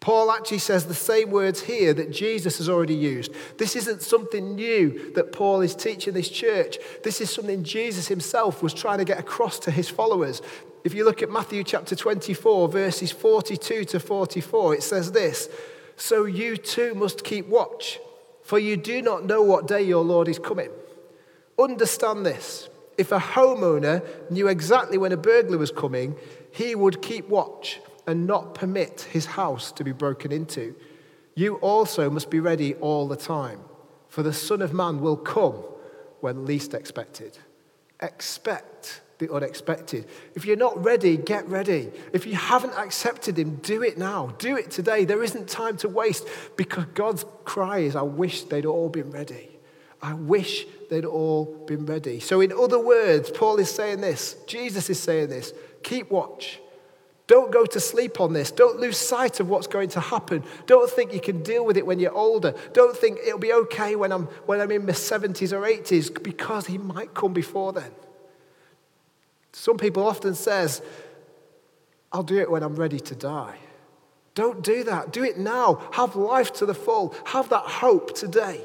Paul 0.00 0.32
actually 0.32 0.58
says 0.58 0.86
the 0.86 0.94
same 0.94 1.30
words 1.30 1.60
here 1.60 1.92
that 1.92 2.10
Jesus 2.10 2.56
has 2.56 2.70
already 2.70 2.94
used. 2.94 3.32
This 3.58 3.76
isn't 3.76 4.00
something 4.00 4.54
new 4.54 5.12
that 5.12 5.30
Paul 5.30 5.60
is 5.60 5.74
teaching 5.74 6.14
this 6.14 6.30
church. 6.30 6.78
This 7.04 7.20
is 7.20 7.28
something 7.30 7.62
Jesus 7.62 8.08
himself 8.08 8.62
was 8.62 8.72
trying 8.72 8.98
to 8.98 9.04
get 9.04 9.18
across 9.18 9.58
to 9.60 9.70
his 9.70 9.90
followers. 9.90 10.40
If 10.84 10.94
you 10.94 11.04
look 11.04 11.22
at 11.22 11.28
Matthew 11.28 11.62
chapter 11.62 11.94
24, 11.94 12.68
verses 12.70 13.12
42 13.12 13.84
to 13.84 14.00
44, 14.00 14.76
it 14.76 14.82
says 14.82 15.12
this 15.12 15.50
So 15.96 16.24
you 16.24 16.56
too 16.56 16.94
must 16.94 17.22
keep 17.22 17.46
watch, 17.46 18.00
for 18.42 18.58
you 18.58 18.78
do 18.78 19.02
not 19.02 19.26
know 19.26 19.42
what 19.42 19.68
day 19.68 19.82
your 19.82 20.02
Lord 20.02 20.28
is 20.28 20.38
coming. 20.38 20.70
Understand 21.58 22.24
this. 22.24 22.70
If 22.96 23.12
a 23.12 23.18
homeowner 23.18 24.02
knew 24.30 24.48
exactly 24.48 24.96
when 24.96 25.12
a 25.12 25.18
burglar 25.18 25.58
was 25.58 25.70
coming, 25.70 26.16
he 26.52 26.74
would 26.74 27.02
keep 27.02 27.28
watch 27.28 27.80
and 28.06 28.26
not 28.26 28.54
permit 28.54 29.08
his 29.12 29.26
house 29.26 29.72
to 29.72 29.84
be 29.84 29.92
broken 29.92 30.32
into. 30.32 30.74
You 31.34 31.56
also 31.56 32.10
must 32.10 32.30
be 32.30 32.40
ready 32.40 32.74
all 32.74 33.08
the 33.08 33.16
time, 33.16 33.60
for 34.08 34.22
the 34.22 34.32
Son 34.32 34.62
of 34.62 34.72
Man 34.72 35.00
will 35.00 35.16
come 35.16 35.54
when 36.20 36.44
least 36.44 36.74
expected. 36.74 37.38
Expect 38.00 39.00
the 39.18 39.32
unexpected. 39.32 40.06
If 40.34 40.44
you're 40.44 40.56
not 40.56 40.82
ready, 40.82 41.16
get 41.16 41.46
ready. 41.48 41.90
If 42.12 42.26
you 42.26 42.34
haven't 42.34 42.74
accepted 42.74 43.38
Him, 43.38 43.56
do 43.56 43.82
it 43.82 43.98
now. 43.98 44.34
Do 44.38 44.56
it 44.56 44.70
today. 44.70 45.04
There 45.04 45.22
isn't 45.22 45.48
time 45.48 45.76
to 45.78 45.88
waste 45.88 46.26
because 46.56 46.86
God's 46.94 47.24
cry 47.44 47.80
is, 47.80 47.94
I 47.94 48.02
wish 48.02 48.44
they'd 48.44 48.66
all 48.66 48.88
been 48.88 49.10
ready. 49.10 49.50
I 50.02 50.14
wish 50.14 50.66
they'd 50.88 51.04
all 51.04 51.44
been 51.66 51.84
ready. 51.84 52.20
So, 52.20 52.40
in 52.40 52.52
other 52.52 52.78
words, 52.78 53.30
Paul 53.30 53.58
is 53.58 53.70
saying 53.70 54.00
this, 54.00 54.36
Jesus 54.46 54.88
is 54.90 54.98
saying 54.98 55.28
this 55.28 55.52
keep 55.82 56.10
watch 56.10 56.58
don't 57.30 57.52
go 57.52 57.64
to 57.64 57.78
sleep 57.78 58.20
on 58.20 58.32
this. 58.32 58.50
Don't 58.50 58.80
lose 58.80 58.96
sight 58.96 59.38
of 59.38 59.48
what's 59.48 59.68
going 59.68 59.88
to 59.90 60.00
happen. 60.00 60.42
Don't 60.66 60.90
think 60.90 61.14
you 61.14 61.20
can 61.20 61.44
deal 61.44 61.64
with 61.64 61.76
it 61.76 61.86
when 61.86 62.00
you're 62.00 62.12
older. 62.12 62.54
Don't 62.72 62.96
think 62.96 63.20
it'll 63.24 63.38
be 63.38 63.52
okay 63.52 63.94
when 63.94 64.10
I'm, 64.10 64.24
when 64.46 64.60
I'm 64.60 64.72
in 64.72 64.84
my 64.84 64.90
70s 64.90 65.52
or 65.52 65.60
80s 65.60 66.20
because 66.24 66.66
he 66.66 66.76
might 66.76 67.14
come 67.14 67.32
before 67.32 67.72
then. 67.72 67.92
Some 69.52 69.78
people 69.78 70.04
often 70.04 70.34
says, 70.34 70.82
I'll 72.10 72.24
do 72.24 72.40
it 72.40 72.50
when 72.50 72.64
I'm 72.64 72.74
ready 72.74 72.98
to 72.98 73.14
die. 73.14 73.58
Don't 74.34 74.64
do 74.64 74.82
that. 74.82 75.12
Do 75.12 75.22
it 75.22 75.38
now. 75.38 75.88
Have 75.92 76.16
life 76.16 76.52
to 76.54 76.66
the 76.66 76.74
full. 76.74 77.14
Have 77.26 77.48
that 77.50 77.62
hope 77.62 78.12
today. 78.12 78.60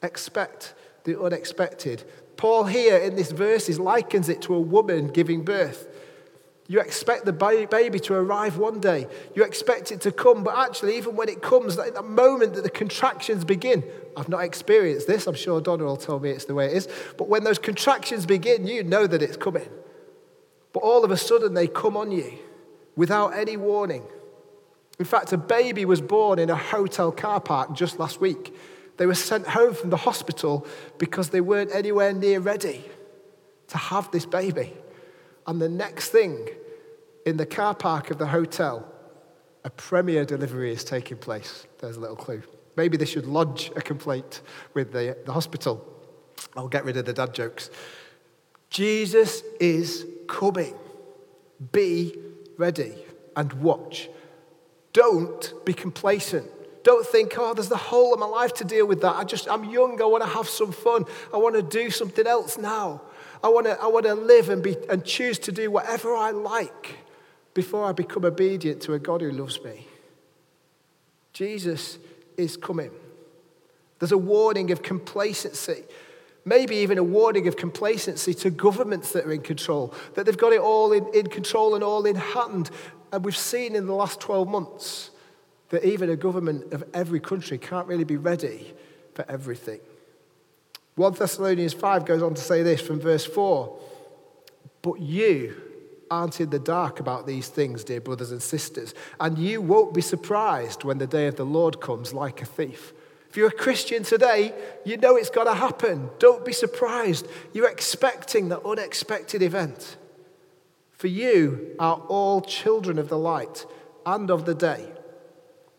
Expect 0.00 0.74
the 1.02 1.20
unexpected. 1.20 2.04
Paul, 2.36 2.66
here 2.66 2.98
in 2.98 3.16
this 3.16 3.32
verse, 3.32 3.68
likens 3.80 4.28
it 4.28 4.42
to 4.42 4.54
a 4.54 4.60
woman 4.60 5.08
giving 5.08 5.42
birth. 5.42 5.88
You 6.70 6.80
expect 6.80 7.24
the 7.24 7.32
baby 7.32 7.98
to 8.00 8.14
arrive 8.14 8.58
one 8.58 8.78
day. 8.78 9.06
You 9.34 9.42
expect 9.42 9.90
it 9.90 10.02
to 10.02 10.12
come, 10.12 10.44
but 10.44 10.54
actually, 10.54 10.98
even 10.98 11.16
when 11.16 11.30
it 11.30 11.40
comes, 11.40 11.76
that, 11.76 12.04
moment 12.04 12.54
that 12.54 12.62
the 12.62 12.70
contractions 12.70 13.42
begin, 13.42 13.82
I've 14.18 14.28
not 14.28 14.44
experienced 14.44 15.06
this. 15.06 15.26
I'm 15.26 15.34
sure 15.34 15.62
Donna 15.62 15.84
will 15.84 15.96
tell 15.96 16.20
me 16.20 16.28
it's 16.28 16.44
the 16.44 16.54
way 16.54 16.66
it 16.66 16.74
is. 16.74 16.88
But 17.16 17.30
when 17.30 17.42
those 17.42 17.58
contractions 17.58 18.26
begin, 18.26 18.66
you 18.66 18.84
know 18.84 19.06
that 19.06 19.22
it's 19.22 19.38
coming. 19.38 19.66
But 20.74 20.80
all 20.80 21.04
of 21.04 21.10
a 21.10 21.16
sudden, 21.16 21.54
they 21.54 21.68
come 21.68 21.96
on 21.96 22.12
you 22.12 22.38
without 22.96 23.28
any 23.28 23.56
warning. 23.56 24.02
In 24.98 25.06
fact, 25.06 25.32
a 25.32 25.38
baby 25.38 25.86
was 25.86 26.02
born 26.02 26.38
in 26.38 26.50
a 26.50 26.56
hotel 26.56 27.10
car 27.10 27.40
park 27.40 27.72
just 27.72 27.98
last 27.98 28.20
week. 28.20 28.54
They 28.98 29.06
were 29.06 29.14
sent 29.14 29.46
home 29.46 29.72
from 29.72 29.88
the 29.88 29.96
hospital 29.96 30.66
because 30.98 31.30
they 31.30 31.40
weren't 31.40 31.74
anywhere 31.74 32.12
near 32.12 32.40
ready 32.40 32.84
to 33.68 33.78
have 33.78 34.10
this 34.10 34.26
baby. 34.26 34.74
And 35.48 35.60
the 35.60 35.68
next 35.68 36.10
thing, 36.10 36.46
in 37.24 37.38
the 37.38 37.46
car 37.46 37.74
park 37.74 38.10
of 38.10 38.18
the 38.18 38.26
hotel, 38.26 38.86
a 39.64 39.70
premier 39.70 40.26
delivery 40.26 40.72
is 40.72 40.84
taking 40.84 41.16
place. 41.16 41.66
There's 41.78 41.96
a 41.96 42.00
little 42.00 42.16
clue. 42.16 42.42
Maybe 42.76 42.98
they 42.98 43.06
should 43.06 43.26
lodge 43.26 43.72
a 43.74 43.80
complaint 43.80 44.42
with 44.74 44.92
the, 44.92 45.16
the 45.24 45.32
hospital. 45.32 45.84
I'll 46.54 46.68
get 46.68 46.84
rid 46.84 46.98
of 46.98 47.06
the 47.06 47.14
dad 47.14 47.32
jokes. 47.32 47.70
Jesus 48.68 49.42
is 49.58 50.06
coming. 50.28 50.74
Be 51.72 52.14
ready 52.58 52.94
and 53.34 53.50
watch. 53.54 54.10
Don't 54.92 55.54
be 55.64 55.72
complacent. 55.72 56.46
Don't 56.84 57.06
think, 57.06 57.34
oh, 57.38 57.54
there's 57.54 57.70
the 57.70 57.76
whole 57.76 58.12
of 58.12 58.20
my 58.20 58.26
life 58.26 58.52
to 58.54 58.64
deal 58.64 58.86
with 58.86 59.00
that. 59.00 59.16
I 59.16 59.24
just, 59.24 59.48
I'm 59.48 59.64
young. 59.64 60.00
I 60.02 60.04
want 60.04 60.22
to 60.24 60.28
have 60.28 60.48
some 60.48 60.72
fun. 60.72 61.06
I 61.32 61.38
want 61.38 61.54
to 61.54 61.62
do 61.62 61.88
something 61.88 62.26
else 62.26 62.58
now. 62.58 63.00
I 63.42 63.48
want 63.48 63.66
to 63.66 63.80
I 63.80 63.86
want 63.86 64.06
to 64.06 64.14
live 64.14 64.48
and, 64.48 64.62
be, 64.62 64.76
and 64.88 65.04
choose 65.04 65.38
to 65.40 65.52
do 65.52 65.70
whatever 65.70 66.14
I 66.14 66.30
like 66.30 66.96
before 67.54 67.84
I 67.84 67.92
become 67.92 68.24
obedient 68.24 68.82
to 68.82 68.94
a 68.94 68.98
God 68.98 69.20
who 69.20 69.30
loves 69.30 69.62
me. 69.62 69.86
Jesus 71.32 71.98
is 72.36 72.56
coming. 72.56 72.90
There's 73.98 74.12
a 74.12 74.18
warning 74.18 74.70
of 74.70 74.82
complacency, 74.82 75.84
maybe 76.44 76.76
even 76.76 76.98
a 76.98 77.02
warning 77.02 77.48
of 77.48 77.56
complacency 77.56 78.32
to 78.34 78.50
governments 78.50 79.12
that 79.12 79.24
are 79.24 79.32
in 79.32 79.42
control, 79.42 79.92
that 80.14 80.26
they've 80.26 80.36
got 80.36 80.52
it 80.52 80.60
all 80.60 80.92
in, 80.92 81.06
in 81.14 81.26
control 81.26 81.74
and 81.74 81.82
all 81.82 82.06
in 82.06 82.16
hand. 82.16 82.70
And 83.12 83.24
we've 83.24 83.36
seen 83.36 83.74
in 83.74 83.86
the 83.86 83.94
last 83.94 84.20
12 84.20 84.48
months 84.48 85.10
that 85.70 85.84
even 85.84 86.10
a 86.10 86.16
government 86.16 86.72
of 86.72 86.84
every 86.94 87.20
country 87.20 87.58
can't 87.58 87.86
really 87.86 88.04
be 88.04 88.16
ready 88.16 88.72
for 89.14 89.24
everything. 89.28 89.80
1 90.98 91.12
Thessalonians 91.12 91.74
5 91.74 92.04
goes 92.04 92.22
on 92.22 92.34
to 92.34 92.42
say 92.42 92.64
this 92.64 92.80
from 92.80 93.00
verse 93.00 93.24
4 93.24 93.78
But 94.82 95.00
you 95.00 95.54
aren't 96.10 96.40
in 96.40 96.50
the 96.50 96.58
dark 96.58 96.98
about 96.98 97.24
these 97.24 97.46
things, 97.48 97.84
dear 97.84 98.00
brothers 98.00 98.32
and 98.32 98.42
sisters, 98.42 98.94
and 99.20 99.38
you 99.38 99.60
won't 99.60 99.94
be 99.94 100.00
surprised 100.00 100.82
when 100.82 100.98
the 100.98 101.06
day 101.06 101.28
of 101.28 101.36
the 101.36 101.44
Lord 101.44 101.80
comes 101.80 102.12
like 102.12 102.42
a 102.42 102.46
thief. 102.46 102.92
If 103.30 103.36
you're 103.36 103.48
a 103.48 103.52
Christian 103.52 104.02
today, 104.02 104.52
you 104.84 104.96
know 104.96 105.14
it's 105.14 105.30
got 105.30 105.44
to 105.44 105.54
happen. 105.54 106.10
Don't 106.18 106.44
be 106.44 106.52
surprised. 106.52 107.28
You're 107.52 107.70
expecting 107.70 108.48
the 108.48 108.60
unexpected 108.66 109.40
event. 109.40 109.98
For 110.92 111.06
you 111.06 111.76
are 111.78 112.02
all 112.08 112.40
children 112.40 112.98
of 112.98 113.08
the 113.08 113.18
light 113.18 113.66
and 114.04 114.30
of 114.32 114.46
the 114.46 114.54
day. 114.54 114.90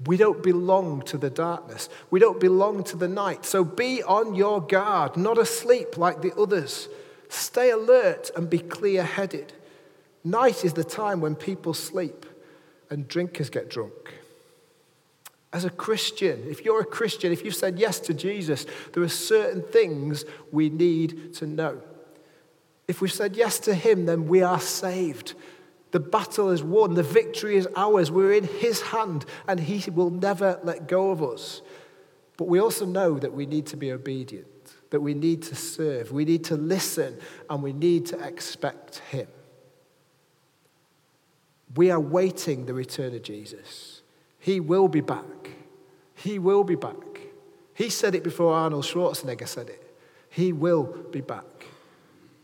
We 0.06 0.16
don't 0.16 0.42
belong 0.42 1.02
to 1.04 1.18
the 1.18 1.30
darkness. 1.30 1.90
We 2.10 2.20
don't 2.20 2.40
belong 2.40 2.84
to 2.86 2.98
the 2.98 3.08
night. 3.08 3.46
So 3.46 3.64
be 3.64 4.02
on 4.04 4.34
your 4.34 4.62
guard, 4.62 5.18
not 5.18 5.38
asleep 5.38 5.98
like 5.98 6.22
the 6.22 6.34
others. 6.36 6.88
Stay 7.28 7.70
alert 7.72 8.32
and 8.36 8.50
be 8.50 8.60
clear 8.60 9.04
headed. 9.04 9.54
Night 10.24 10.64
is 10.64 10.74
the 10.74 10.84
time 10.84 11.22
when 11.22 11.36
people 11.36 11.74
sleep 11.74 12.26
and 12.90 13.08
drinkers 13.08 13.50
get 13.50 13.70
drunk. 13.70 14.14
As 15.52 15.66
a 15.66 15.70
Christian, 15.70 16.46
if 16.48 16.64
you're 16.64 16.82
a 16.82 16.86
Christian, 16.86 17.32
if 17.32 17.44
you've 17.44 17.56
said 17.56 17.80
yes 17.80 18.00
to 18.02 18.14
Jesus, 18.14 18.66
there 18.94 19.04
are 19.04 19.10
certain 19.10 19.64
things 19.64 20.24
we 20.52 20.70
need 20.70 21.34
to 21.36 21.48
know. 21.48 21.82
If 22.88 23.02
we've 23.02 23.12
said 23.12 23.36
yes 23.36 23.60
to 23.62 23.74
Him, 23.74 24.06
then 24.06 24.28
we 24.28 24.42
are 24.44 24.60
saved. 24.60 25.34
The 25.92 26.00
battle 26.00 26.50
is 26.50 26.64
won. 26.64 26.94
The 26.94 27.04
victory 27.04 27.56
is 27.56 27.68
ours. 27.76 28.12
We're 28.12 28.34
in 28.34 28.44
His 28.44 28.82
hand, 28.82 29.26
and 29.48 29.60
He 29.60 29.90
will 29.90 30.12
never 30.12 30.60
let 30.64 30.88
go 30.88 31.12
of 31.12 31.24
us. 31.24 31.62
But 32.38 32.48
we 32.48 32.60
also 32.60 32.86
know 32.86 33.18
that 33.20 33.34
we 33.34 33.46
need 33.46 33.66
to 33.68 33.78
be 33.78 33.92
obedient, 33.92 34.48
that 34.92 35.02
we 35.02 35.14
need 35.14 35.42
to 35.44 35.56
serve, 35.56 36.12
we 36.12 36.26
need 36.26 36.44
to 36.46 36.56
listen, 36.56 37.18
and 37.50 37.62
we 37.62 37.74
need 37.74 38.06
to 38.08 38.20
expect 38.20 39.00
Him. 39.10 39.28
We 41.76 41.92
are 41.92 42.00
waiting 42.00 42.66
the 42.66 42.74
return 42.74 43.14
of 43.14 43.24
Jesus. 43.24 44.02
He 44.40 44.60
will 44.60 44.88
be 44.88 45.02
back. 45.02 45.50
He 46.16 46.40
will 46.40 46.64
be 46.64 46.76
back. 46.76 46.96
He 47.74 47.90
said 47.90 48.16
it 48.16 48.24
before 48.24 48.54
Arnold 48.54 48.86
Schwarzenegger 48.86 49.48
said 49.48 49.70
it. 49.70 49.96
He 50.30 50.54
will 50.54 50.84
be 51.12 51.22
back 51.22 51.59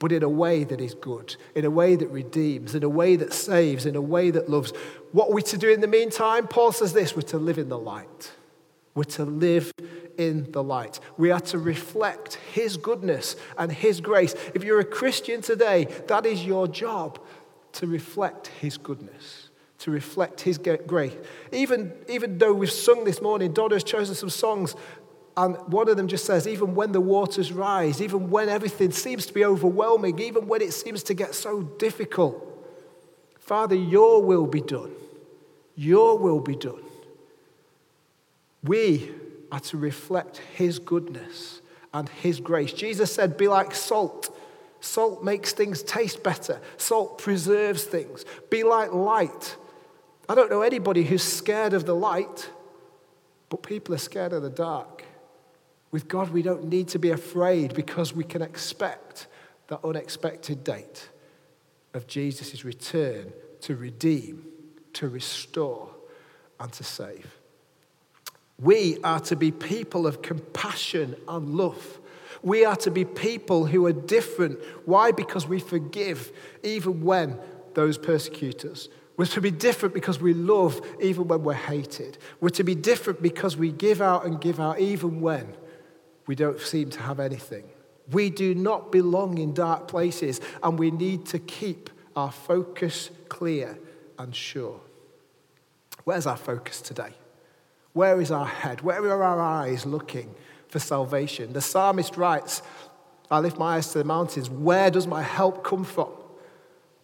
but 0.06 0.12
in 0.12 0.22
a 0.22 0.30
way 0.30 0.64
that 0.64 0.80
is 0.80 0.94
good, 0.94 1.36
in 1.56 1.66
a 1.66 1.70
way 1.72 1.96
that 1.96 2.08
redeems, 2.12 2.76
in 2.76 2.84
a 2.84 2.88
way 2.88 3.16
that 3.16 3.34
saves, 3.34 3.88
in 3.88 3.96
a 3.96 4.02
way 4.02 4.30
that 4.30 4.48
loves. 4.48 4.72
What 5.14 5.30
are 5.30 5.34
we 5.34 5.42
to 5.42 5.58
do 5.58 5.72
in 5.72 5.82
the 5.82 5.88
meantime? 5.88 6.48
Paul 6.48 6.72
says 6.74 6.94
this 6.94 7.16
we're 7.16 7.24
to 7.24 7.40
live 7.40 7.58
in 7.58 7.70
the 7.70 7.80
light. 7.80 8.32
We're 8.94 9.06
to 9.06 9.26
live 9.26 9.72
in 10.16 10.52
the 10.52 10.62
light. 10.62 11.00
We 11.18 11.32
are 11.32 11.40
to 11.40 11.58
reflect 11.58 12.36
His 12.54 12.78
goodness 12.78 13.36
and 13.58 13.72
His 13.72 14.00
grace. 14.00 14.36
If 14.54 14.64
you're 14.64 14.80
a 14.80 14.86
Christian 14.86 15.42
today, 15.42 15.86
that 16.08 16.28
is 16.28 16.46
your 16.46 16.68
job 16.68 17.18
to 17.72 17.88
reflect 17.88 18.46
His 18.62 18.78
goodness, 18.78 19.50
to 19.80 19.90
reflect 19.90 20.42
His 20.42 20.60
grace. 20.60 21.16
Even, 21.52 21.94
even 22.08 22.38
though 22.38 22.54
we've 22.54 22.72
sung 22.72 23.06
this 23.06 23.24
morning, 23.24 23.54
Donna 23.54 23.74
has 23.74 23.84
chosen 23.84 24.14
some 24.14 24.30
songs 24.30 24.76
and 25.38 25.58
one 25.68 25.90
of 25.90 25.98
them 25.98 26.08
just 26.08 26.26
says, 26.26 26.48
even 26.48 26.76
when 26.76 26.94
the 26.94 27.02
waters 27.02 27.52
rise, 27.52 28.02
even 28.02 28.30
when 28.30 28.48
everything 28.48 28.92
seems 28.92 29.26
to 29.26 29.34
be 29.34 29.44
overwhelming, 29.44 30.20
even 30.20 30.48
when 30.48 30.62
it 30.62 30.74
seems 30.74 31.04
to 31.04 31.14
get 31.14 31.36
so 31.36 31.62
difficult, 31.62 32.42
Father, 33.40 33.76
your 33.76 34.24
will 34.24 34.48
be 34.48 34.62
done. 34.62 34.92
Your 35.76 36.18
will 36.18 36.40
be 36.40 36.56
done. 36.56 36.84
We 38.64 39.12
are 39.52 39.60
to 39.60 39.78
reflect 39.78 40.38
his 40.56 40.80
goodness 40.80 41.62
and 41.94 42.08
his 42.10 42.40
grace. 42.40 42.74
Jesus 42.74 43.14
said, 43.14 43.38
Be 43.38 43.48
like 43.48 43.76
salt. 43.76 44.36
Salt 44.80 45.24
makes 45.24 45.52
things 45.52 45.84
taste 45.84 46.24
better, 46.24 46.62
salt 46.78 47.18
preserves 47.18 47.84
things. 47.84 48.24
Be 48.50 48.64
like 48.64 48.94
light. 48.94 49.56
I 50.30 50.36
don't 50.36 50.50
know 50.50 50.62
anybody 50.62 51.04
who's 51.04 51.24
scared 51.24 51.74
of 51.74 51.86
the 51.86 51.96
light, 51.96 52.50
but 53.50 53.64
people 53.64 53.94
are 53.96 54.00
scared 54.00 54.34
of 54.34 54.44
the 54.44 54.50
dark. 54.50 54.95
With 55.96 56.10
God, 56.10 56.32
we 56.32 56.42
don't 56.42 56.66
need 56.66 56.90
to 56.90 57.00
be 57.00 57.12
afraid 57.12 57.74
because 57.74 58.14
we 58.14 58.26
can 58.26 58.42
expect 58.42 59.28
the 59.68 59.80
unexpected 59.82 60.62
date 60.62 61.08
of 61.94 62.06
Jesus' 62.06 62.66
return 62.66 63.32
to 63.62 63.78
redeem, 63.78 64.46
to 64.92 65.08
restore, 65.08 65.90
and 66.60 66.70
to 66.74 66.84
save. 66.84 67.40
We 68.60 68.98
are 69.06 69.22
to 69.22 69.38
be 69.38 69.52
people 69.52 70.06
of 70.06 70.22
compassion 70.22 71.16
and 71.30 71.56
love. 71.56 72.02
We 72.44 72.66
are 72.66 72.76
to 72.76 72.92
be 72.92 73.06
people 73.06 73.66
who 73.66 73.86
are 73.86 73.94
different. 73.94 74.60
Why? 74.84 75.14
Because 75.14 75.48
we 75.48 75.62
forgive 75.62 76.34
even 76.62 77.04
when 77.06 77.40
those 77.74 77.98
persecutors. 77.98 78.90
We're 79.16 79.28
to 79.28 79.40
be 79.40 79.50
different 79.50 79.96
because 79.96 80.20
we 80.20 80.34
love 80.34 80.86
even 81.00 81.30
when 81.30 81.44
we're 81.44 81.54
hated. 81.54 82.18
We're 82.42 82.50
to 82.50 82.66
be 82.66 82.76
different 82.76 83.22
because 83.22 83.56
we 83.56 83.72
give 83.72 84.02
out 84.02 84.26
and 84.26 84.42
give 84.42 84.60
out 84.60 84.82
even 84.82 85.22
when 85.22 85.56
we 86.28 86.36
don't 86.36 86.60
seem 86.60 86.90
to 86.92 87.02
have 87.02 87.20
anything. 87.20 87.64
We 88.12 88.30
do 88.30 88.54
not 88.54 88.92
belong 88.92 89.38
in 89.38 89.54
dark 89.54 89.88
places, 89.88 90.42
and 90.62 90.78
we 90.78 90.92
need 90.92 91.26
to 91.28 91.40
keep 91.40 91.90
our 92.16 92.32
focus 92.32 93.10
clear 93.30 93.78
and 94.18 94.36
sure. 94.36 94.80
Where's 96.04 96.28
our 96.28 96.38
focus 96.38 96.82
today? 96.82 97.14
Where 97.94 98.22
is 98.22 98.32
our 98.32 98.46
head? 98.46 98.82
Where 98.82 99.04
are 99.12 99.24
our 99.24 99.42
eyes 99.42 99.86
looking 99.86 100.36
for 100.68 100.80
salvation? 100.80 101.54
The 101.54 101.62
psalmist 101.62 102.18
writes, 102.18 102.62
I 103.32 103.40
lift 103.40 103.58
my 103.58 103.78
eyes 103.78 103.92
to 103.94 103.98
the 103.98 104.04
mountains. 104.04 104.50
Where 104.50 104.92
does 104.92 105.08
my 105.08 105.24
help 105.24 105.64
come 105.64 105.84
from? 105.84 106.10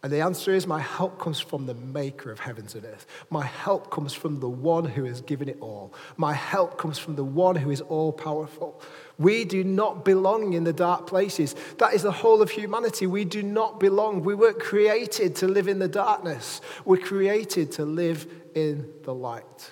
And 0.04 0.12
the 0.12 0.22
answer 0.22 0.52
is 0.52 0.66
my 0.66 0.80
help 0.80 1.20
comes 1.20 1.40
from 1.40 1.68
the 1.68 1.76
maker 1.76 2.32
of 2.32 2.40
heavens 2.40 2.74
and 2.74 2.84
earth. 2.86 3.06
My 3.30 3.46
help 3.46 3.92
comes 3.92 4.14
from 4.14 4.40
the 4.40 4.50
one 4.50 4.84
who 4.84 5.04
has 5.04 5.22
given 5.22 5.48
it 5.48 5.58
all. 5.62 5.94
My 6.18 6.34
help 6.34 6.80
comes 6.80 6.98
from 6.98 7.16
the 7.16 7.24
one 7.24 7.56
who 7.56 7.70
is 7.70 7.82
all 7.82 8.12
powerful. 8.12 8.82
We 9.20 9.46
do 9.46 9.64
not 9.64 10.04
belong 10.04 10.54
in 10.54 10.64
the 10.64 10.74
dark 10.74 11.06
places. 11.06 11.56
That 11.78 11.94
is 11.94 12.02
the 12.02 12.12
whole 12.12 12.42
of 12.42 12.50
humanity. 12.50 13.06
We 13.06 13.26
do 13.26 13.44
not 13.44 13.80
belong. 13.80 14.24
We 14.24 14.34
weren't 14.34 14.60
created 14.60 15.36
to 15.38 15.48
live 15.48 15.68
in 15.68 15.78
the 15.78 15.88
darkness, 15.88 16.62
we're 16.84 16.98
created 16.98 17.72
to 17.74 17.86
live 17.86 18.26
in 18.56 18.92
the 19.04 19.14
light. 19.14 19.72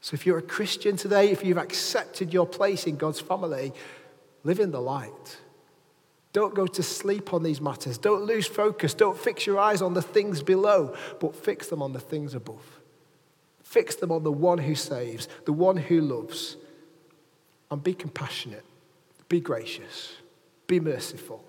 So 0.00 0.14
if 0.14 0.24
you're 0.24 0.38
a 0.38 0.42
Christian 0.42 0.96
today, 0.96 1.30
if 1.30 1.44
you've 1.44 1.58
accepted 1.58 2.32
your 2.32 2.46
place 2.46 2.86
in 2.86 2.96
God's 2.96 3.20
family, 3.20 3.74
live 4.44 4.60
in 4.60 4.70
the 4.70 4.80
light. 4.80 5.36
Don't 6.38 6.54
go 6.54 6.68
to 6.68 6.84
sleep 6.84 7.34
on 7.34 7.42
these 7.42 7.60
matters. 7.60 7.98
Don't 7.98 8.22
lose 8.22 8.46
focus. 8.46 8.94
Don't 8.94 9.18
fix 9.18 9.44
your 9.44 9.58
eyes 9.58 9.82
on 9.82 9.94
the 9.94 10.00
things 10.00 10.40
below, 10.40 10.94
but 11.18 11.34
fix 11.34 11.66
them 11.66 11.82
on 11.82 11.92
the 11.92 11.98
things 11.98 12.32
above. 12.32 12.62
Fix 13.64 13.96
them 13.96 14.12
on 14.12 14.22
the 14.22 14.30
one 14.30 14.58
who 14.58 14.76
saves, 14.76 15.26
the 15.46 15.52
one 15.52 15.76
who 15.76 16.00
loves. 16.00 16.56
And 17.72 17.82
be 17.82 17.92
compassionate, 17.92 18.64
be 19.28 19.40
gracious, 19.40 20.12
be 20.68 20.78
merciful, 20.78 21.44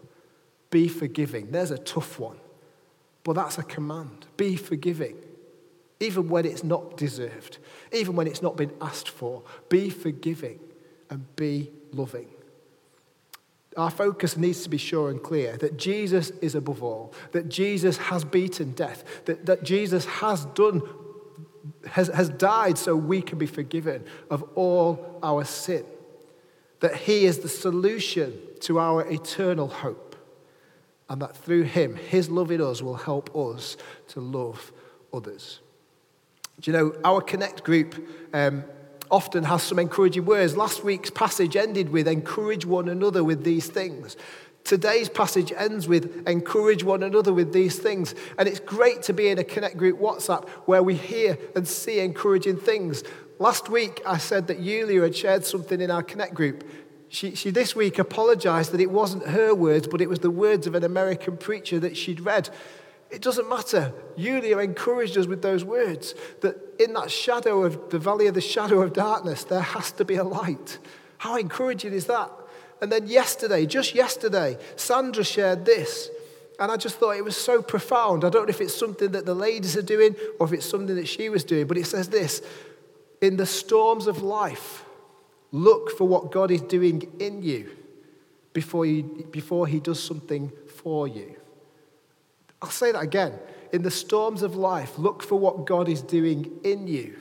be 0.71 0.87
forgiving. 0.87 1.51
There's 1.51 1.69
a 1.69 1.77
tough 1.77 2.17
one, 2.17 2.37
but 3.23 3.33
that's 3.33 3.59
a 3.59 3.63
command. 3.63 4.25
Be 4.37 4.55
forgiving, 4.55 5.17
even 5.99 6.29
when 6.29 6.47
it's 6.47 6.63
not 6.63 6.97
deserved, 6.97 7.59
even 7.91 8.15
when 8.15 8.25
it's 8.25 8.41
not 8.41 8.57
been 8.57 8.73
asked 8.81 9.09
for. 9.09 9.43
Be 9.69 9.91
forgiving 9.91 10.59
and 11.11 11.35
be 11.35 11.69
loving 11.93 12.29
our 13.77 13.91
focus 13.91 14.35
needs 14.35 14.63
to 14.63 14.69
be 14.69 14.77
sure 14.77 15.09
and 15.09 15.21
clear 15.21 15.55
that 15.57 15.77
Jesus 15.77 16.31
is 16.41 16.55
above 16.55 16.81
all, 16.81 17.13
that 17.31 17.49
Jesus 17.49 17.97
has 17.97 18.25
beaten 18.25 18.71
death, 18.71 19.03
that, 19.25 19.45
that 19.45 19.63
Jesus 19.63 20.05
has 20.05 20.45
done, 20.45 20.81
has, 21.87 22.07
has 22.09 22.29
died 22.29 22.77
so 22.77 22.95
we 22.95 23.21
can 23.21 23.37
be 23.37 23.45
forgiven 23.45 24.03
of 24.29 24.43
all 24.55 25.19
our 25.21 25.45
sin, 25.45 25.85
that 26.79 26.95
he 26.95 27.25
is 27.25 27.39
the 27.39 27.49
solution 27.49 28.33
to 28.61 28.79
our 28.79 29.07
eternal 29.09 29.67
hope, 29.67 30.15
and 31.07 31.21
that 31.21 31.37
through 31.37 31.63
him, 31.63 31.95
his 31.95 32.29
love 32.29 32.51
in 32.51 32.61
us 32.61 32.81
will 32.81 32.95
help 32.95 33.35
us 33.35 33.77
to 34.07 34.19
love 34.19 34.71
others. 35.13 35.59
Do 36.59 36.71
you 36.71 36.77
know, 36.77 36.95
our 37.05 37.21
Connect 37.21 37.63
group 37.63 37.95
um, 38.33 38.63
often 39.11 39.43
has 39.43 39.63
some 39.63 39.79
encouraging 39.79 40.25
words. 40.25 40.55
Last 40.55 40.83
week's 40.83 41.09
passage 41.09 41.55
ended 41.55 41.89
with 41.89 42.07
encourage 42.07 42.65
one 42.65 42.89
another 42.89 43.23
with 43.23 43.43
these 43.43 43.67
things. 43.67 44.15
Today's 44.63 45.09
passage 45.09 45.51
ends 45.55 45.87
with 45.87 46.27
encourage 46.27 46.83
one 46.83 47.01
another 47.01 47.33
with 47.33 47.53
these 47.53 47.79
things. 47.79 48.13
And 48.37 48.47
it's 48.47 48.59
great 48.59 49.01
to 49.03 49.13
be 49.13 49.29
in 49.29 49.39
a 49.39 49.43
Connect 49.43 49.77
Group 49.77 49.99
WhatsApp 49.99 50.47
where 50.65 50.83
we 50.83 50.95
hear 50.95 51.37
and 51.55 51.67
see 51.67 51.99
encouraging 51.99 52.57
things. 52.57 53.03
Last 53.39 53.69
week, 53.69 54.01
I 54.05 54.17
said 54.17 54.47
that 54.47 54.59
Yulia 54.59 55.01
had 55.01 55.15
shared 55.15 55.45
something 55.45 55.79
in 55.81 55.89
our 55.89 56.03
Connect 56.03 56.33
Group. 56.33 56.69
She, 57.07 57.33
she 57.33 57.49
this 57.49 57.75
week 57.75 57.97
apologized 57.97 58.71
that 58.73 58.81
it 58.81 58.91
wasn't 58.91 59.25
her 59.27 59.55
words, 59.55 59.87
but 59.87 60.01
it 60.01 60.09
was 60.09 60.19
the 60.19 60.29
words 60.29 60.67
of 60.67 60.75
an 60.75 60.83
American 60.83 61.37
preacher 61.37 61.79
that 61.79 61.97
she'd 61.97 62.21
read. 62.21 62.49
It 63.09 63.21
doesn't 63.21 63.49
matter. 63.49 63.91
Yulia 64.15 64.59
encouraged 64.59 65.17
us 65.17 65.25
with 65.25 65.41
those 65.41 65.63
words 65.63 66.13
that 66.41 66.55
in 66.79 66.93
that 66.93 67.09
shadow 67.09 67.63
of 67.63 67.89
the 67.89 67.97
valley 67.99 68.27
of 68.27 68.35
the 68.35 68.41
shadow 68.41 68.81
of 68.81 68.93
darkness, 68.93 69.43
there 69.43 69.61
has 69.61 69.91
to 69.93 70.05
be 70.05 70.15
a 70.15 70.23
light. 70.23 70.77
How 71.17 71.37
encouraging 71.37 71.93
is 71.93 72.05
that? 72.05 72.31
And 72.81 72.91
then 72.91 73.07
yesterday, 73.07 73.65
just 73.65 73.95
yesterday, 73.95 74.57
Sandra 74.75 75.23
shared 75.23 75.65
this. 75.65 76.09
And 76.59 76.71
I 76.71 76.77
just 76.77 76.97
thought 76.97 77.11
it 77.11 77.23
was 77.23 77.37
so 77.37 77.61
profound. 77.61 78.23
I 78.23 78.29
don't 78.29 78.43
know 78.43 78.49
if 78.49 78.61
it's 78.61 78.75
something 78.75 79.11
that 79.11 79.25
the 79.25 79.33
ladies 79.33 79.75
are 79.77 79.81
doing 79.81 80.15
or 80.39 80.47
if 80.47 80.53
it's 80.53 80.65
something 80.65 80.95
that 80.95 81.07
she 81.07 81.29
was 81.29 81.43
doing, 81.43 81.67
but 81.67 81.77
it 81.77 81.85
says 81.85 82.09
this 82.09 82.41
In 83.21 83.37
the 83.37 83.45
storms 83.45 84.07
of 84.07 84.21
life, 84.21 84.85
look 85.51 85.97
for 85.97 86.07
what 86.07 86.31
God 86.31 86.51
is 86.51 86.61
doing 86.61 87.11
in 87.19 87.41
you 87.41 87.69
before, 88.53 88.85
you, 88.85 89.03
before 89.31 89.67
He 89.67 89.79
does 89.79 90.01
something 90.01 90.51
for 90.67 91.07
you. 91.07 91.35
I'll 92.61 92.69
say 92.69 92.91
that 92.91 93.01
again. 93.01 93.33
In 93.71 93.83
the 93.83 93.91
storms 93.91 94.41
of 94.41 94.55
life, 94.55 94.97
look 94.97 95.23
for 95.23 95.39
what 95.39 95.65
God 95.65 95.87
is 95.87 96.01
doing 96.01 96.59
in 96.63 96.87
you 96.87 97.15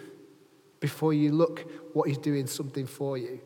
before 0.81 1.13
you 1.13 1.33
look 1.33 1.65
what 1.93 2.09
He's 2.09 2.19
doing 2.19 2.47
something 2.47 2.87
for 2.87 3.19
you. 3.19 3.41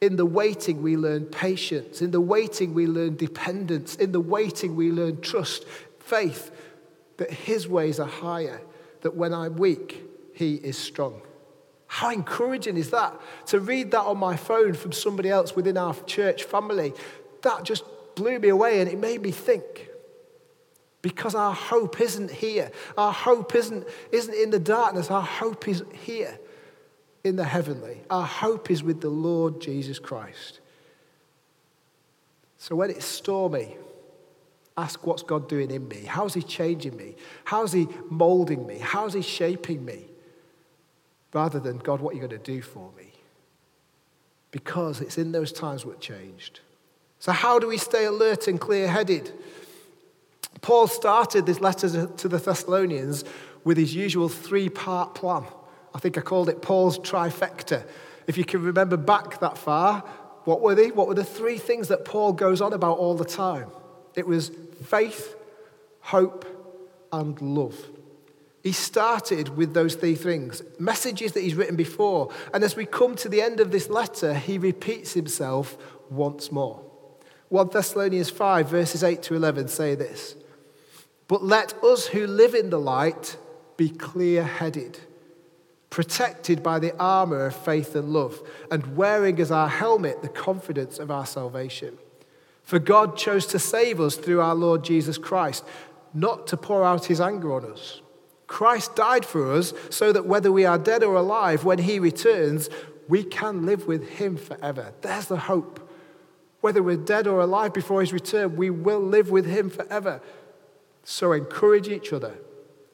In 0.00 0.16
the 0.16 0.26
waiting, 0.26 0.82
we 0.82 0.96
learn 0.96 1.24
patience. 1.24 2.02
In 2.02 2.10
the 2.10 2.20
waiting, 2.20 2.74
we 2.74 2.86
learn 2.86 3.16
dependence. 3.16 3.96
In 3.96 4.12
the 4.12 4.20
waiting, 4.20 4.76
we 4.76 4.90
learn 4.90 5.20
trust, 5.20 5.64
faith 5.98 6.50
that 7.16 7.30
His 7.30 7.66
ways 7.66 7.98
are 7.98 8.08
higher, 8.08 8.60
that 9.00 9.14
when 9.16 9.32
I'm 9.32 9.56
weak, 9.56 10.04
He 10.34 10.56
is 10.56 10.76
strong. 10.76 11.22
How 11.86 12.10
encouraging 12.10 12.76
is 12.76 12.90
that? 12.90 13.18
To 13.46 13.60
read 13.60 13.92
that 13.92 14.02
on 14.02 14.18
my 14.18 14.36
phone 14.36 14.74
from 14.74 14.92
somebody 14.92 15.30
else 15.30 15.54
within 15.56 15.78
our 15.78 15.94
church 16.06 16.44
family, 16.44 16.92
that 17.42 17.62
just 17.62 17.84
blew 18.16 18.38
me 18.38 18.48
away 18.48 18.80
and 18.80 18.90
it 18.90 18.98
made 18.98 19.22
me 19.22 19.30
think 19.30 19.88
because 21.04 21.34
our 21.34 21.52
hope 21.52 22.00
isn't 22.00 22.30
here. 22.30 22.70
Our 22.96 23.12
hope 23.12 23.54
isn't, 23.54 23.86
isn't 24.10 24.34
in 24.34 24.48
the 24.48 24.58
darkness. 24.58 25.10
Our 25.10 25.20
hope 25.20 25.68
is 25.68 25.84
here 25.92 26.38
in 27.22 27.36
the 27.36 27.44
heavenly. 27.44 28.00
Our 28.08 28.24
hope 28.24 28.70
is 28.70 28.82
with 28.82 29.02
the 29.02 29.10
Lord 29.10 29.60
Jesus 29.60 29.98
Christ. 29.98 30.60
So 32.56 32.74
when 32.74 32.88
it's 32.88 33.04
stormy, 33.04 33.76
ask 34.78 35.06
what's 35.06 35.22
God 35.22 35.46
doing 35.46 35.70
in 35.70 35.86
me? 35.88 36.04
How's 36.06 36.32
He 36.32 36.40
changing 36.40 36.96
me? 36.96 37.16
How's 37.44 37.74
He 37.74 37.86
molding 38.08 38.66
me? 38.66 38.78
How's 38.78 39.12
He 39.12 39.20
shaping 39.20 39.84
me? 39.84 40.06
Rather 41.34 41.60
than, 41.60 41.76
God, 41.76 42.00
what 42.00 42.12
are 42.12 42.14
you 42.14 42.26
going 42.26 42.30
to 42.30 42.38
do 42.38 42.62
for 42.62 42.90
me? 42.96 43.12
Because 44.52 45.02
it's 45.02 45.18
in 45.18 45.32
those 45.32 45.52
times 45.52 45.84
we're 45.84 45.96
changed. 45.96 46.60
So, 47.18 47.30
how 47.30 47.58
do 47.58 47.68
we 47.68 47.76
stay 47.76 48.06
alert 48.06 48.48
and 48.48 48.58
clear 48.58 48.88
headed? 48.88 49.30
Paul 50.64 50.86
started 50.86 51.44
this 51.44 51.60
letter 51.60 52.06
to 52.06 52.26
the 52.26 52.38
Thessalonians 52.38 53.22
with 53.64 53.76
his 53.76 53.94
usual 53.94 54.30
three 54.30 54.70
part 54.70 55.14
plan. 55.14 55.44
I 55.94 55.98
think 55.98 56.16
I 56.16 56.22
called 56.22 56.48
it 56.48 56.62
Paul's 56.62 56.98
trifecta. 56.98 57.86
If 58.26 58.38
you 58.38 58.46
can 58.46 58.62
remember 58.62 58.96
back 58.96 59.40
that 59.40 59.58
far, 59.58 60.00
what 60.44 60.62
were 60.62 60.74
they? 60.74 60.90
What 60.90 61.06
were 61.06 61.14
the 61.14 61.22
three 61.22 61.58
things 61.58 61.88
that 61.88 62.06
Paul 62.06 62.32
goes 62.32 62.62
on 62.62 62.72
about 62.72 62.96
all 62.96 63.14
the 63.14 63.26
time? 63.26 63.68
It 64.14 64.26
was 64.26 64.52
faith, 64.86 65.36
hope, 66.00 66.46
and 67.12 67.38
love. 67.42 67.78
He 68.62 68.72
started 68.72 69.58
with 69.58 69.74
those 69.74 69.96
three 69.96 70.14
things, 70.14 70.62
messages 70.78 71.32
that 71.32 71.42
he's 71.42 71.56
written 71.56 71.76
before. 71.76 72.32
And 72.54 72.64
as 72.64 72.74
we 72.74 72.86
come 72.86 73.16
to 73.16 73.28
the 73.28 73.42
end 73.42 73.60
of 73.60 73.70
this 73.70 73.90
letter, 73.90 74.32
he 74.32 74.56
repeats 74.56 75.12
himself 75.12 75.76
once 76.08 76.50
more. 76.50 76.82
1 77.50 77.68
Thessalonians 77.68 78.30
5, 78.30 78.70
verses 78.70 79.04
8 79.04 79.22
to 79.24 79.34
11 79.34 79.68
say 79.68 79.94
this 79.94 80.36
but 81.28 81.42
let 81.42 81.72
us 81.82 82.06
who 82.08 82.26
live 82.26 82.54
in 82.54 82.70
the 82.70 82.80
light 82.80 83.36
be 83.76 83.88
clear 83.88 84.44
headed, 84.44 85.00
protected 85.90 86.62
by 86.62 86.78
the 86.78 86.96
armor 86.96 87.46
of 87.46 87.56
faith 87.56 87.94
and 87.94 88.10
love, 88.12 88.42
and 88.70 88.96
wearing 88.96 89.40
as 89.40 89.50
our 89.50 89.68
helmet 89.68 90.22
the 90.22 90.28
confidence 90.28 90.98
of 90.98 91.10
our 91.10 91.26
salvation. 91.26 91.98
For 92.62 92.78
God 92.78 93.16
chose 93.16 93.46
to 93.46 93.58
save 93.58 94.00
us 94.00 94.16
through 94.16 94.40
our 94.40 94.54
Lord 94.54 94.84
Jesus 94.84 95.18
Christ, 95.18 95.64
not 96.12 96.46
to 96.48 96.56
pour 96.56 96.84
out 96.84 97.06
his 97.06 97.20
anger 97.20 97.52
on 97.52 97.70
us. 97.70 98.00
Christ 98.46 98.94
died 98.94 99.24
for 99.24 99.52
us 99.52 99.72
so 99.90 100.12
that 100.12 100.26
whether 100.26 100.52
we 100.52 100.64
are 100.64 100.78
dead 100.78 101.02
or 101.02 101.16
alive, 101.16 101.64
when 101.64 101.78
he 101.78 101.98
returns, 101.98 102.68
we 103.08 103.24
can 103.24 103.66
live 103.66 103.86
with 103.86 104.08
him 104.10 104.36
forever. 104.36 104.92
There's 105.02 105.26
the 105.26 105.36
hope. 105.36 105.80
Whether 106.60 106.82
we're 106.82 106.96
dead 106.96 107.26
or 107.26 107.40
alive 107.40 107.74
before 107.74 108.00
his 108.00 108.12
return, 108.12 108.56
we 108.56 108.70
will 108.70 109.00
live 109.00 109.30
with 109.30 109.44
him 109.44 109.68
forever. 109.68 110.22
So 111.04 111.32
encourage 111.32 111.88
each 111.88 112.12
other 112.12 112.34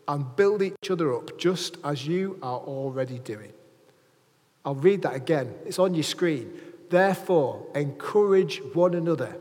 and 0.08 0.36
build 0.36 0.62
each 0.62 0.90
other 0.90 1.14
up 1.14 1.38
just 1.38 1.78
as 1.84 2.06
you 2.06 2.38
are 2.42 2.58
already 2.58 3.20
doing. 3.20 3.52
I'll 4.64 4.74
read 4.74 5.02
that 5.02 5.14
again. 5.14 5.54
It's 5.64 5.78
on 5.78 5.94
your 5.94 6.02
screen. 6.02 6.52
Therefore, 6.90 7.66
encourage 7.74 8.60
one 8.74 8.94
another 8.94 9.36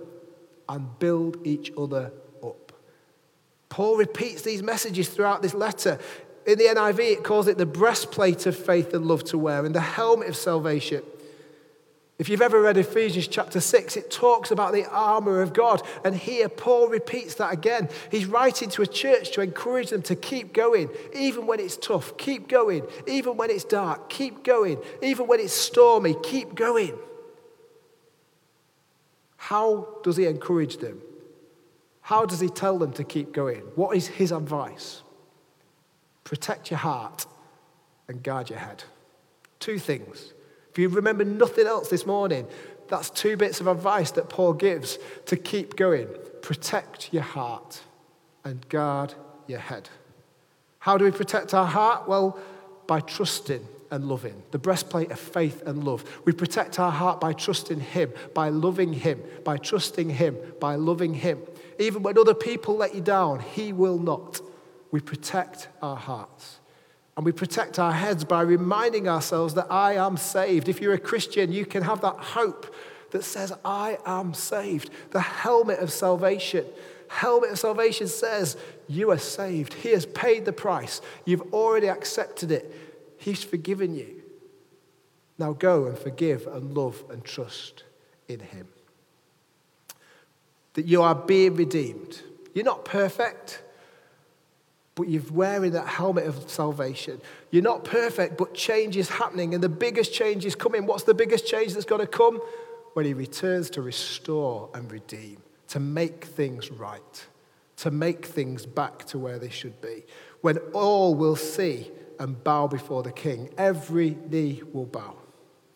and 0.69 0.97
build 0.99 1.45
each 1.45 1.71
other 1.77 2.11
up. 2.43 2.71
Paul 3.69 3.97
repeats 3.97 4.43
these 4.43 4.61
messages 4.61 5.09
throughout 5.09 5.41
this 5.41 5.55
letter. 5.55 5.97
In 6.45 6.57
the 6.59 6.65
NIV, 6.65 6.99
it 6.99 7.23
calls 7.23 7.47
it 7.47 7.57
the 7.57 7.65
breastplate 7.65 8.45
of 8.45 8.55
faith 8.55 8.93
and 8.93 9.05
love 9.05 9.23
to 9.25 9.37
wear 9.37 9.65
and 9.65 9.73
the 9.73 9.81
helmet 9.81 10.29
of 10.29 10.35
salvation. 10.35 11.01
If 12.19 12.27
you've 12.27 12.41
ever 12.41 12.61
read 12.61 12.75
Ephesians 12.75 13.29
chapter 13.29 13.61
6, 13.61 13.95
it 13.95 14.11
talks 14.11 14.51
about 14.51 14.73
the 14.73 14.85
armor 14.85 15.41
of 15.41 15.53
God. 15.53 15.81
And 16.03 16.13
here, 16.13 16.49
Paul 16.49 16.89
repeats 16.89 17.35
that 17.35 17.53
again. 17.53 17.87
He's 18.11 18.25
writing 18.25 18.69
to 18.71 18.81
a 18.81 18.87
church 18.87 19.31
to 19.31 19.41
encourage 19.41 19.89
them 19.89 20.01
to 20.03 20.17
keep 20.17 20.51
going, 20.51 20.89
even 21.15 21.47
when 21.47 21.61
it's 21.61 21.77
tough. 21.77 22.17
Keep 22.17 22.49
going. 22.49 22.85
Even 23.07 23.37
when 23.37 23.49
it's 23.49 23.63
dark, 23.63 24.09
keep 24.09 24.43
going. 24.43 24.79
Even 25.01 25.27
when 25.27 25.39
it's 25.39 25.53
stormy, 25.53 26.13
keep 26.21 26.55
going. 26.55 26.93
How 29.37 29.87
does 30.03 30.17
he 30.17 30.25
encourage 30.25 30.77
them? 30.77 31.01
How 32.01 32.25
does 32.25 32.41
he 32.41 32.49
tell 32.49 32.77
them 32.77 32.91
to 32.93 33.05
keep 33.05 33.31
going? 33.31 33.61
What 33.75 33.95
is 33.95 34.07
his 34.07 34.33
advice? 34.33 35.03
Protect 36.25 36.69
your 36.69 36.79
heart 36.79 37.25
and 38.09 38.21
guard 38.21 38.49
your 38.49 38.59
head. 38.59 38.83
Two 39.61 39.79
things. 39.79 40.33
If 40.71 40.77
you 40.77 40.89
remember 40.89 41.25
nothing 41.25 41.67
else 41.67 41.89
this 41.89 42.05
morning, 42.05 42.47
that's 42.87 43.09
two 43.09 43.37
bits 43.37 43.59
of 43.59 43.67
advice 43.67 44.11
that 44.11 44.29
Paul 44.29 44.53
gives 44.53 44.97
to 45.27 45.37
keep 45.37 45.75
going. 45.75 46.07
Protect 46.41 47.13
your 47.13 47.23
heart 47.23 47.81
and 48.43 48.67
guard 48.69 49.13
your 49.47 49.59
head. 49.59 49.89
How 50.79 50.97
do 50.97 51.05
we 51.05 51.11
protect 51.11 51.53
our 51.53 51.65
heart? 51.65 52.07
Well, 52.07 52.39
by 52.87 53.01
trusting 53.01 53.65
and 53.91 54.05
loving, 54.05 54.43
the 54.51 54.59
breastplate 54.59 55.11
of 55.11 55.19
faith 55.19 55.63
and 55.65 55.83
love. 55.83 56.03
We 56.25 56.31
protect 56.31 56.79
our 56.79 56.91
heart 56.91 57.19
by 57.19 57.33
trusting 57.33 57.79
Him, 57.79 58.11
by 58.33 58.49
loving 58.49 58.93
Him, 58.93 59.21
by 59.43 59.57
trusting 59.57 60.09
Him, 60.09 60.37
by 60.59 60.75
loving 60.75 61.13
Him. 61.13 61.39
Even 61.79 62.03
when 62.03 62.17
other 62.17 62.33
people 62.33 62.77
let 62.77 62.93
you 62.93 63.01
down, 63.01 63.39
He 63.39 63.73
will 63.73 63.97
not. 63.97 64.41
We 64.91 64.99
protect 64.99 65.67
our 65.81 65.95
hearts. 65.95 66.58
And 67.19 67.25
we 67.25 67.33
protect 67.33 67.79
our 67.79 67.91
heads 67.91 68.23
by 68.23 68.43
reminding 68.43 69.09
ourselves 69.09 69.53
that 69.55 69.69
I 69.69 69.95
am 69.95 70.15
saved. 70.15 70.69
If 70.69 70.79
you're 70.79 70.93
a 70.93 70.97
Christian, 70.97 71.51
you 71.51 71.65
can 71.65 71.83
have 71.83 71.99
that 71.99 72.15
hope 72.15 72.73
that 73.11 73.25
says, 73.25 73.51
I 73.65 73.97
am 74.05 74.33
saved. 74.33 74.89
The 75.11 75.19
helmet 75.19 75.79
of 75.79 75.91
salvation. 75.91 76.63
Helmet 77.09 77.49
of 77.49 77.59
salvation 77.59 78.07
says, 78.07 78.55
You 78.87 79.11
are 79.11 79.17
saved. 79.17 79.73
He 79.73 79.89
has 79.89 80.05
paid 80.05 80.45
the 80.45 80.53
price. 80.53 81.01
You've 81.25 81.53
already 81.53 81.89
accepted 81.89 82.53
it. 82.53 82.73
He's 83.17 83.43
forgiven 83.43 83.95
you. 83.95 84.23
Now 85.37 85.51
go 85.51 85.87
and 85.87 85.99
forgive 85.99 86.47
and 86.47 86.73
love 86.73 87.03
and 87.09 87.21
trust 87.25 87.83
in 88.29 88.39
Him. 88.39 88.69
That 90.75 90.85
you 90.85 91.01
are 91.01 91.15
being 91.15 91.55
redeemed. 91.55 92.21
You're 92.53 92.63
not 92.63 92.85
perfect, 92.85 93.61
but 94.99 95.07
you're 95.07 95.23
wearing 95.31 95.71
that 95.71 95.87
helmet 95.87 96.27
of 96.27 96.49
salvation. 96.49 97.21
You're 97.51 97.63
not 97.63 97.85
perfect, 97.85 98.37
but 98.37 98.53
change 98.53 98.97
is 98.97 99.07
happening, 99.07 99.53
and 99.53 99.63
the 99.63 99.69
biggest 99.69 100.13
change 100.13 100.45
is 100.45 100.55
coming. 100.55 100.85
What's 100.85 101.03
the 101.03 101.13
biggest 101.13 101.47
change 101.47 101.73
that's 101.73 101.85
going 101.85 102.01
to 102.01 102.07
come? 102.07 102.41
When 102.93 103.05
He 103.05 103.13
returns 103.13 103.69
to 103.71 103.81
restore 103.81 104.69
and 104.73 104.91
redeem, 104.91 105.37
to 105.69 105.79
make 105.79 106.25
things 106.25 106.69
right, 106.69 107.27
to 107.77 107.91
make 107.91 108.25
things 108.25 108.65
back 108.65 109.05
to 109.05 109.17
where 109.17 109.39
they 109.39 109.49
should 109.49 109.79
be. 109.81 110.03
When 110.41 110.57
all 110.73 111.15
will 111.15 111.37
see 111.37 111.91
and 112.19 112.43
bow 112.43 112.67
before 112.67 113.01
the 113.01 113.11
king. 113.11 113.49
Every 113.57 114.17
knee 114.29 114.61
will 114.73 114.85
bow, 114.85 115.15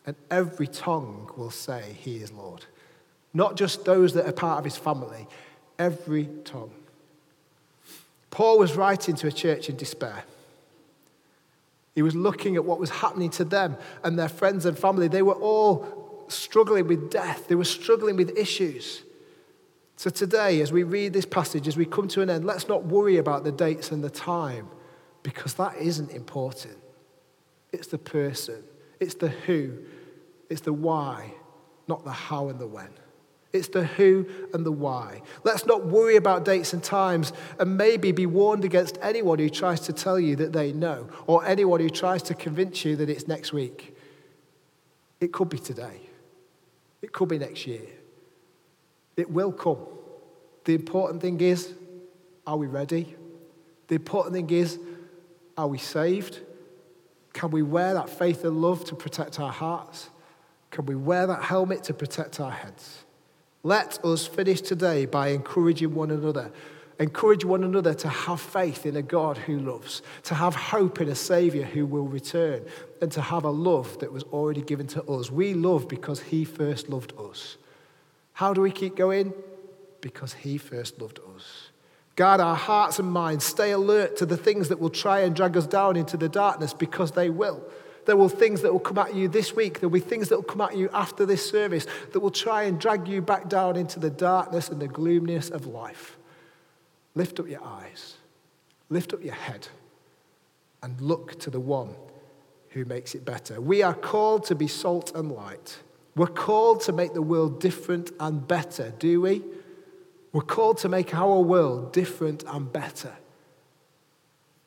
and 0.06 0.16
every 0.30 0.68
tongue 0.68 1.32
will 1.38 1.50
say, 1.50 1.96
He 2.00 2.18
is 2.18 2.32
Lord. 2.32 2.66
Not 3.34 3.56
just 3.56 3.86
those 3.86 4.14
that 4.14 4.28
are 4.28 4.34
part 4.34 4.60
of 4.60 4.66
his 4.66 4.78
family, 4.78 5.28
every 5.80 6.30
tongue. 6.44 6.74
Paul 8.34 8.58
was 8.58 8.76
writing 8.76 9.14
to 9.18 9.28
a 9.28 9.32
church 9.32 9.70
in 9.70 9.76
despair. 9.76 10.24
He 11.94 12.02
was 12.02 12.16
looking 12.16 12.56
at 12.56 12.66
what 12.66 12.80
was 12.80 12.90
happening 12.90 13.30
to 13.30 13.46
them 13.46 13.78
and 14.04 14.18
their 14.18 14.28
friends 14.28 14.66
and 14.66 14.76
family. 14.76 15.08
They 15.08 15.22
were 15.22 15.36
all 15.36 16.26
struggling 16.30 16.88
with 16.88 17.12
death, 17.12 17.48
they 17.48 17.54
were 17.54 17.64
struggling 17.64 18.16
with 18.16 18.36
issues. 18.36 19.04
So, 19.98 20.10
today, 20.10 20.62
as 20.62 20.72
we 20.72 20.82
read 20.82 21.14
this 21.14 21.28
passage, 21.28 21.68
as 21.68 21.78
we 21.78 21.86
come 21.86 22.08
to 22.08 22.24
an 22.24 22.32
end, 22.32 22.44
let's 22.44 22.68
not 22.68 22.86
worry 22.86 23.18
about 23.18 23.44
the 23.44 23.52
dates 23.52 23.92
and 23.92 24.04
the 24.04 24.10
time 24.10 24.68
because 25.22 25.54
that 25.54 25.78
isn't 25.78 26.10
important. 26.10 26.78
It's 27.72 27.86
the 27.86 28.00
person, 28.00 28.64
it's 29.00 29.14
the 29.14 29.30
who, 29.30 29.78
it's 30.50 30.62
the 30.62 30.74
why, 30.74 31.36
not 31.88 32.04
the 32.04 32.12
how 32.12 32.50
and 32.50 32.58
the 32.58 32.66
when. 32.66 32.90
It's 33.54 33.68
the 33.68 33.84
who 33.86 34.26
and 34.52 34.66
the 34.66 34.72
why. 34.72 35.22
Let's 35.44 35.68
not 35.68 35.86
worry 35.86 36.16
about 36.16 36.44
dates 36.44 36.74
and 36.74 36.84
times 36.84 37.32
and 37.60 37.78
maybe 37.78 38.12
be 38.12 38.26
warned 38.26 38.66
against 38.66 38.98
anyone 39.00 39.38
who 39.38 39.50
tries 39.50 39.80
to 39.82 39.94
tell 39.94 40.20
you 40.20 40.36
that 40.38 40.54
they 40.54 40.74
know 40.74 41.08
or 41.28 41.46
anyone 41.46 41.80
who 41.80 41.90
tries 41.92 42.24
to 42.24 42.34
convince 42.34 42.84
you 42.84 42.96
that 42.96 43.12
it's 43.12 43.28
next 43.28 43.54
week. 43.54 43.96
It 45.22 45.32
could 45.32 45.50
be 45.50 45.60
today, 45.60 46.02
it 47.04 47.14
could 47.14 47.30
be 47.30 47.38
next 47.38 47.68
year. 47.68 47.86
It 49.16 49.30
will 49.30 49.52
come. 49.52 49.78
The 50.66 50.74
important 50.74 51.22
thing 51.22 51.40
is, 51.40 51.72
are 52.48 52.58
we 52.58 52.66
ready? 52.66 53.16
The 53.88 53.96
important 53.96 54.34
thing 54.34 54.50
is, 54.50 54.80
are 55.56 55.68
we 55.68 55.78
saved? 55.78 56.40
Can 57.34 57.52
we 57.52 57.62
wear 57.62 57.94
that 57.94 58.10
faith 58.10 58.44
and 58.44 58.60
love 58.60 58.86
to 58.86 58.96
protect 58.96 59.40
our 59.40 59.52
hearts? 59.52 60.10
Can 60.72 60.88
we 60.88 60.96
wear 60.96 61.28
that 61.28 61.44
helmet 61.44 61.84
to 61.84 61.94
protect 61.94 62.40
our 62.40 62.50
heads? 62.50 63.03
Let 63.66 64.04
us 64.04 64.28
finish 64.28 64.60
today 64.60 65.06
by 65.06 65.30
encouraging 65.30 65.96
one 65.96 66.12
another. 66.12 66.52
Encourage 67.00 67.46
one 67.46 67.64
another 67.64 67.94
to 67.94 68.10
have 68.10 68.42
faith 68.42 68.86
in 68.86 68.98
a 68.98 69.02
God 69.02 69.38
who 69.38 69.58
loves, 69.58 70.02
to 70.24 70.36
have 70.36 70.54
hope 70.54 71.00
in 71.00 71.08
a 71.08 71.16
Savior 71.16 71.64
who 71.64 71.86
will 71.86 72.06
return, 72.06 72.66
and 73.02 73.10
to 73.14 73.22
have 73.22 73.46
a 73.46 73.50
love 73.50 74.00
that 74.00 74.12
was 74.12 74.24
already 74.24 74.62
given 74.62 74.86
to 74.88 75.04
us. 75.04 75.32
We 75.32 75.54
love 75.54 75.88
because 75.88 76.22
He 76.22 76.44
first 76.44 76.90
loved 76.90 77.14
us. 77.18 77.58
How 78.34 78.54
do 78.54 78.60
we 78.60 78.70
keep 78.70 78.98
going? 78.98 79.34
Because 80.02 80.34
He 80.34 80.58
first 80.58 81.00
loved 81.00 81.20
us. 81.36 81.70
Guard 82.18 82.42
our 82.42 82.56
hearts 82.56 83.00
and 83.00 83.10
minds. 83.10 83.46
Stay 83.46 83.72
alert 83.72 84.18
to 84.18 84.26
the 84.26 84.38
things 84.38 84.68
that 84.70 84.80
will 84.80 84.90
try 84.90 85.22
and 85.22 85.34
drag 85.36 85.56
us 85.56 85.66
down 85.66 85.96
into 85.96 86.18
the 86.18 86.30
darkness 86.30 86.74
because 86.74 87.12
they 87.14 87.30
will. 87.30 87.64
There 88.06 88.18
will 88.18 88.30
things 88.30 88.62
that 88.62 88.72
will 88.72 88.80
come 88.80 88.98
at 88.98 89.16
you 89.16 89.28
this 89.28 89.56
week. 89.56 89.80
There 89.80 89.90
will 89.90 90.00
be 90.00 90.06
things 90.06 90.30
that 90.30 90.36
will 90.36 90.44
come 90.44 90.62
at 90.62 90.76
you 90.76 90.90
after 90.94 91.26
this 91.26 91.50
service 91.50 91.86
that 92.12 92.20
will 92.20 92.32
try 92.32 92.64
and 92.64 92.80
drag 92.80 93.08
you 93.08 93.22
back 93.22 93.48
down 93.50 93.76
into 93.76 94.00
the 94.00 94.10
darkness 94.10 94.70
and 94.70 94.82
the 94.82 94.88
gloominess 94.88 95.50
of 95.50 95.66
life. 95.66 96.18
Lift 97.16 97.40
up 97.40 97.48
your 97.48 97.64
eyes, 97.64 98.16
lift 98.90 99.14
up 99.14 99.24
your 99.24 99.36
head, 99.36 99.68
and 100.82 101.00
look 101.00 101.40
to 101.40 101.50
the 101.50 101.60
one 101.60 101.96
who 102.70 102.86
makes 102.86 103.14
it 103.16 103.24
better. 103.24 103.62
We 103.62 103.84
are 103.84 103.94
called 103.94 104.46
to 104.46 104.56
be 104.56 104.68
salt 104.68 105.16
and 105.16 105.32
light. 105.32 105.80
We're 106.16 106.28
called 106.28 106.82
to 106.82 106.92
make 106.92 107.14
the 107.14 107.22
world 107.22 107.60
different 107.60 108.12
and 108.20 108.48
better, 108.48 108.94
do 109.00 109.22
we? 109.22 109.44
We're 110.32 110.42
called 110.42 110.80
to 110.80 110.90
make 110.90 111.14
our 111.14 111.40
world 111.40 111.94
different 111.94 112.44
and 112.48 112.72
better, 112.72 113.14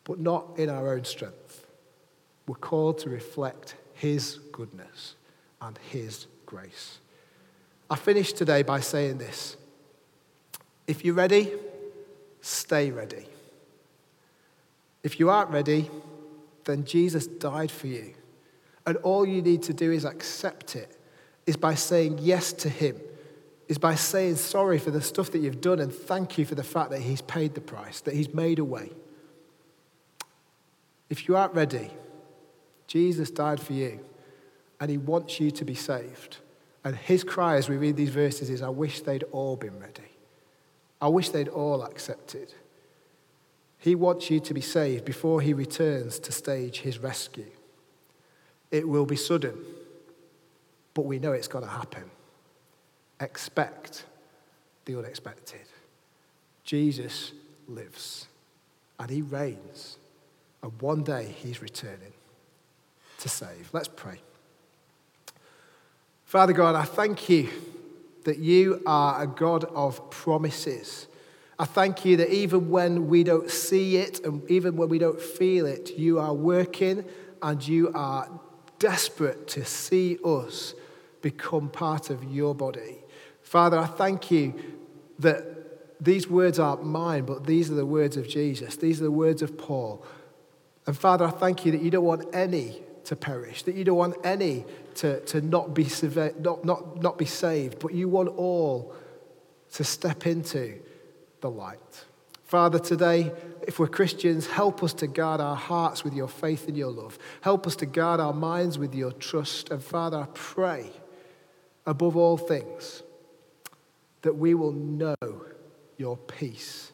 but 0.04 0.20
not 0.20 0.46
in 0.56 0.70
our 0.70 0.94
own 0.94 1.04
strength. 1.04 1.45
We're 2.46 2.56
called 2.56 2.98
to 2.98 3.10
reflect 3.10 3.74
His 3.94 4.38
goodness 4.52 5.16
and 5.60 5.78
His 5.90 6.26
grace. 6.44 6.98
I 7.88 7.96
finish 7.96 8.32
today 8.32 8.62
by 8.62 8.80
saying 8.80 9.18
this 9.18 9.56
if 10.86 11.04
you're 11.04 11.14
ready, 11.14 11.52
stay 12.40 12.90
ready. 12.90 13.26
If 15.02 15.20
you 15.20 15.30
aren't 15.30 15.50
ready, 15.50 15.90
then 16.64 16.84
Jesus 16.84 17.26
died 17.26 17.70
for 17.70 17.86
you. 17.86 18.14
And 18.86 18.96
all 18.98 19.26
you 19.26 19.42
need 19.42 19.62
to 19.64 19.72
do 19.72 19.90
is 19.90 20.04
accept 20.04 20.76
it, 20.76 20.96
is 21.46 21.56
by 21.56 21.74
saying 21.74 22.18
yes 22.20 22.52
to 22.54 22.68
Him 22.68 22.96
is 23.68 23.78
by 23.78 23.94
saying 23.94 24.36
sorry 24.36 24.78
for 24.78 24.90
the 24.90 25.02
stuff 25.02 25.30
that 25.32 25.38
you've 25.38 25.60
done 25.60 25.80
and 25.80 25.92
thank 25.92 26.38
you 26.38 26.44
for 26.44 26.54
the 26.54 26.62
fact 26.62 26.90
that 26.90 27.00
He's 27.00 27.22
paid 27.22 27.54
the 27.54 27.60
price, 27.60 28.00
that 28.02 28.14
He's 28.14 28.32
made 28.32 28.58
a 28.58 28.64
way. 28.64 28.90
If 31.08 31.28
you 31.28 31.36
aren't 31.36 31.54
ready, 31.54 31.90
Jesus 32.86 33.30
died 33.30 33.60
for 33.60 33.72
you 33.72 34.00
and 34.80 34.90
He 34.90 34.98
wants 34.98 35.40
you 35.40 35.50
to 35.52 35.64
be 35.64 35.74
saved. 35.74 36.38
And 36.84 36.94
His 36.96 37.24
cry 37.24 37.56
as 37.56 37.68
we 37.68 37.76
read 37.76 37.96
these 37.96 38.10
verses 38.10 38.50
is, 38.50 38.62
I 38.62 38.68
wish 38.68 39.00
they'd 39.00 39.24
all 39.32 39.56
been 39.56 39.78
ready. 39.80 40.10
I 41.00 41.08
wish 41.08 41.30
they'd 41.30 41.48
all 41.48 41.82
accepted. 41.82 42.54
He 43.78 43.94
wants 43.94 44.30
you 44.30 44.40
to 44.40 44.54
be 44.54 44.60
saved 44.60 45.04
before 45.04 45.40
He 45.40 45.52
returns 45.52 46.18
to 46.20 46.32
stage 46.32 46.80
His 46.80 46.98
rescue. 46.98 47.50
It 48.70 48.88
will 48.88 49.06
be 49.06 49.16
sudden, 49.16 49.56
but 50.94 51.04
we 51.04 51.18
know 51.18 51.32
it's 51.32 51.48
going 51.48 51.64
to 51.64 51.70
happen. 51.70 52.04
Expect 53.20 54.04
the 54.84 54.98
unexpected. 54.98 55.60
Jesus 56.64 57.32
lives 57.68 58.26
and 58.98 59.10
he 59.10 59.22
reigns, 59.22 59.98
and 60.62 60.72
one 60.80 61.02
day 61.02 61.34
he's 61.38 61.62
returning 61.62 62.12
to 63.20 63.28
save. 63.28 63.70
Let's 63.72 63.88
pray. 63.88 64.20
Father 66.24 66.52
God, 66.52 66.74
I 66.74 66.84
thank 66.84 67.28
you 67.28 67.48
that 68.24 68.38
you 68.38 68.82
are 68.84 69.22
a 69.22 69.26
God 69.26 69.64
of 69.64 70.10
promises. 70.10 71.06
I 71.58 71.64
thank 71.64 72.04
you 72.04 72.16
that 72.18 72.30
even 72.30 72.68
when 72.68 73.08
we 73.08 73.22
don't 73.22 73.50
see 73.50 73.96
it 73.96 74.24
and 74.24 74.48
even 74.50 74.76
when 74.76 74.88
we 74.88 74.98
don't 74.98 75.20
feel 75.20 75.64
it, 75.64 75.96
you 75.96 76.18
are 76.18 76.34
working 76.34 77.04
and 77.42 77.66
you 77.66 77.92
are 77.94 78.28
desperate 78.78 79.46
to 79.48 79.64
see 79.64 80.18
us 80.24 80.74
become 81.22 81.68
part 81.70 82.10
of 82.10 82.24
your 82.24 82.54
body. 82.54 82.98
Father, 83.40 83.78
I 83.78 83.86
thank 83.86 84.30
you 84.30 84.54
that 85.20 86.04
these 86.04 86.28
words 86.28 86.58
aren't 86.58 86.84
mine, 86.84 87.24
but 87.24 87.46
these 87.46 87.70
are 87.70 87.74
the 87.74 87.86
words 87.86 88.16
of 88.16 88.28
Jesus. 88.28 88.76
These 88.76 89.00
are 89.00 89.04
the 89.04 89.10
words 89.10 89.40
of 89.40 89.56
Paul. 89.56 90.04
And 90.86 90.96
Father, 90.96 91.24
I 91.24 91.30
thank 91.30 91.64
you 91.64 91.72
that 91.72 91.80
you 91.80 91.90
don't 91.90 92.04
want 92.04 92.34
any 92.34 92.82
to 93.06 93.16
perish, 93.16 93.62
that 93.62 93.74
you 93.74 93.84
don't 93.84 93.96
want 93.96 94.16
any 94.24 94.64
to, 94.96 95.20
to 95.20 95.40
not, 95.40 95.74
be, 95.74 95.86
not, 96.38 96.64
not, 96.64 97.02
not 97.02 97.18
be 97.18 97.24
saved, 97.24 97.78
but 97.78 97.94
you 97.94 98.08
want 98.08 98.28
all 98.36 98.94
to 99.72 99.84
step 99.84 100.26
into 100.26 100.78
the 101.40 101.50
light. 101.50 102.04
Father, 102.44 102.78
today, 102.78 103.32
if 103.66 103.78
we're 103.78 103.88
Christians, 103.88 104.46
help 104.46 104.82
us 104.82 104.92
to 104.94 105.06
guard 105.06 105.40
our 105.40 105.56
hearts 105.56 106.04
with 106.04 106.14
your 106.14 106.28
faith 106.28 106.68
and 106.68 106.76
your 106.76 106.90
love. 106.90 107.18
Help 107.40 107.66
us 107.66 107.74
to 107.76 107.86
guard 107.86 108.20
our 108.20 108.32
minds 108.32 108.78
with 108.78 108.94
your 108.94 109.12
trust. 109.12 109.70
And 109.70 109.82
Father, 109.82 110.18
I 110.18 110.26
pray, 110.34 110.90
above 111.86 112.16
all 112.16 112.36
things, 112.36 113.02
that 114.22 114.36
we 114.36 114.54
will 114.54 114.72
know 114.72 115.16
your 115.96 116.16
peace 116.16 116.92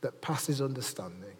that 0.00 0.20
passes 0.20 0.60
understanding. 0.60 1.36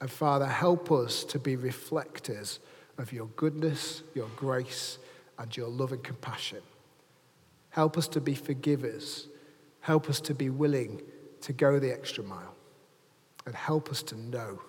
And 0.00 0.10
Father, 0.10 0.46
help 0.46 0.90
us 0.90 1.24
to 1.24 1.38
be 1.38 1.56
reflectors 1.56 2.58
of 3.00 3.12
your 3.12 3.26
goodness, 3.36 4.02
your 4.14 4.28
grace, 4.36 4.98
and 5.38 5.56
your 5.56 5.68
love 5.68 5.92
and 5.92 6.02
compassion. 6.02 6.60
Help 7.70 7.96
us 7.96 8.08
to 8.08 8.20
be 8.20 8.34
forgivers. 8.34 9.28
Help 9.80 10.08
us 10.08 10.20
to 10.20 10.34
be 10.34 10.50
willing 10.50 11.00
to 11.40 11.52
go 11.52 11.78
the 11.78 11.90
extra 11.90 12.22
mile. 12.22 12.54
And 13.46 13.54
help 13.54 13.90
us 13.90 14.02
to 14.04 14.16
know 14.16 14.60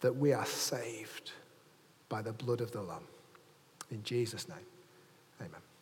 that 0.00 0.14
we 0.14 0.32
are 0.32 0.46
saved 0.46 1.32
by 2.08 2.20
the 2.20 2.32
blood 2.32 2.60
of 2.60 2.70
the 2.72 2.82
Lamb. 2.82 3.04
In 3.90 4.02
Jesus' 4.02 4.48
name, 4.48 4.58
amen. 5.40 5.73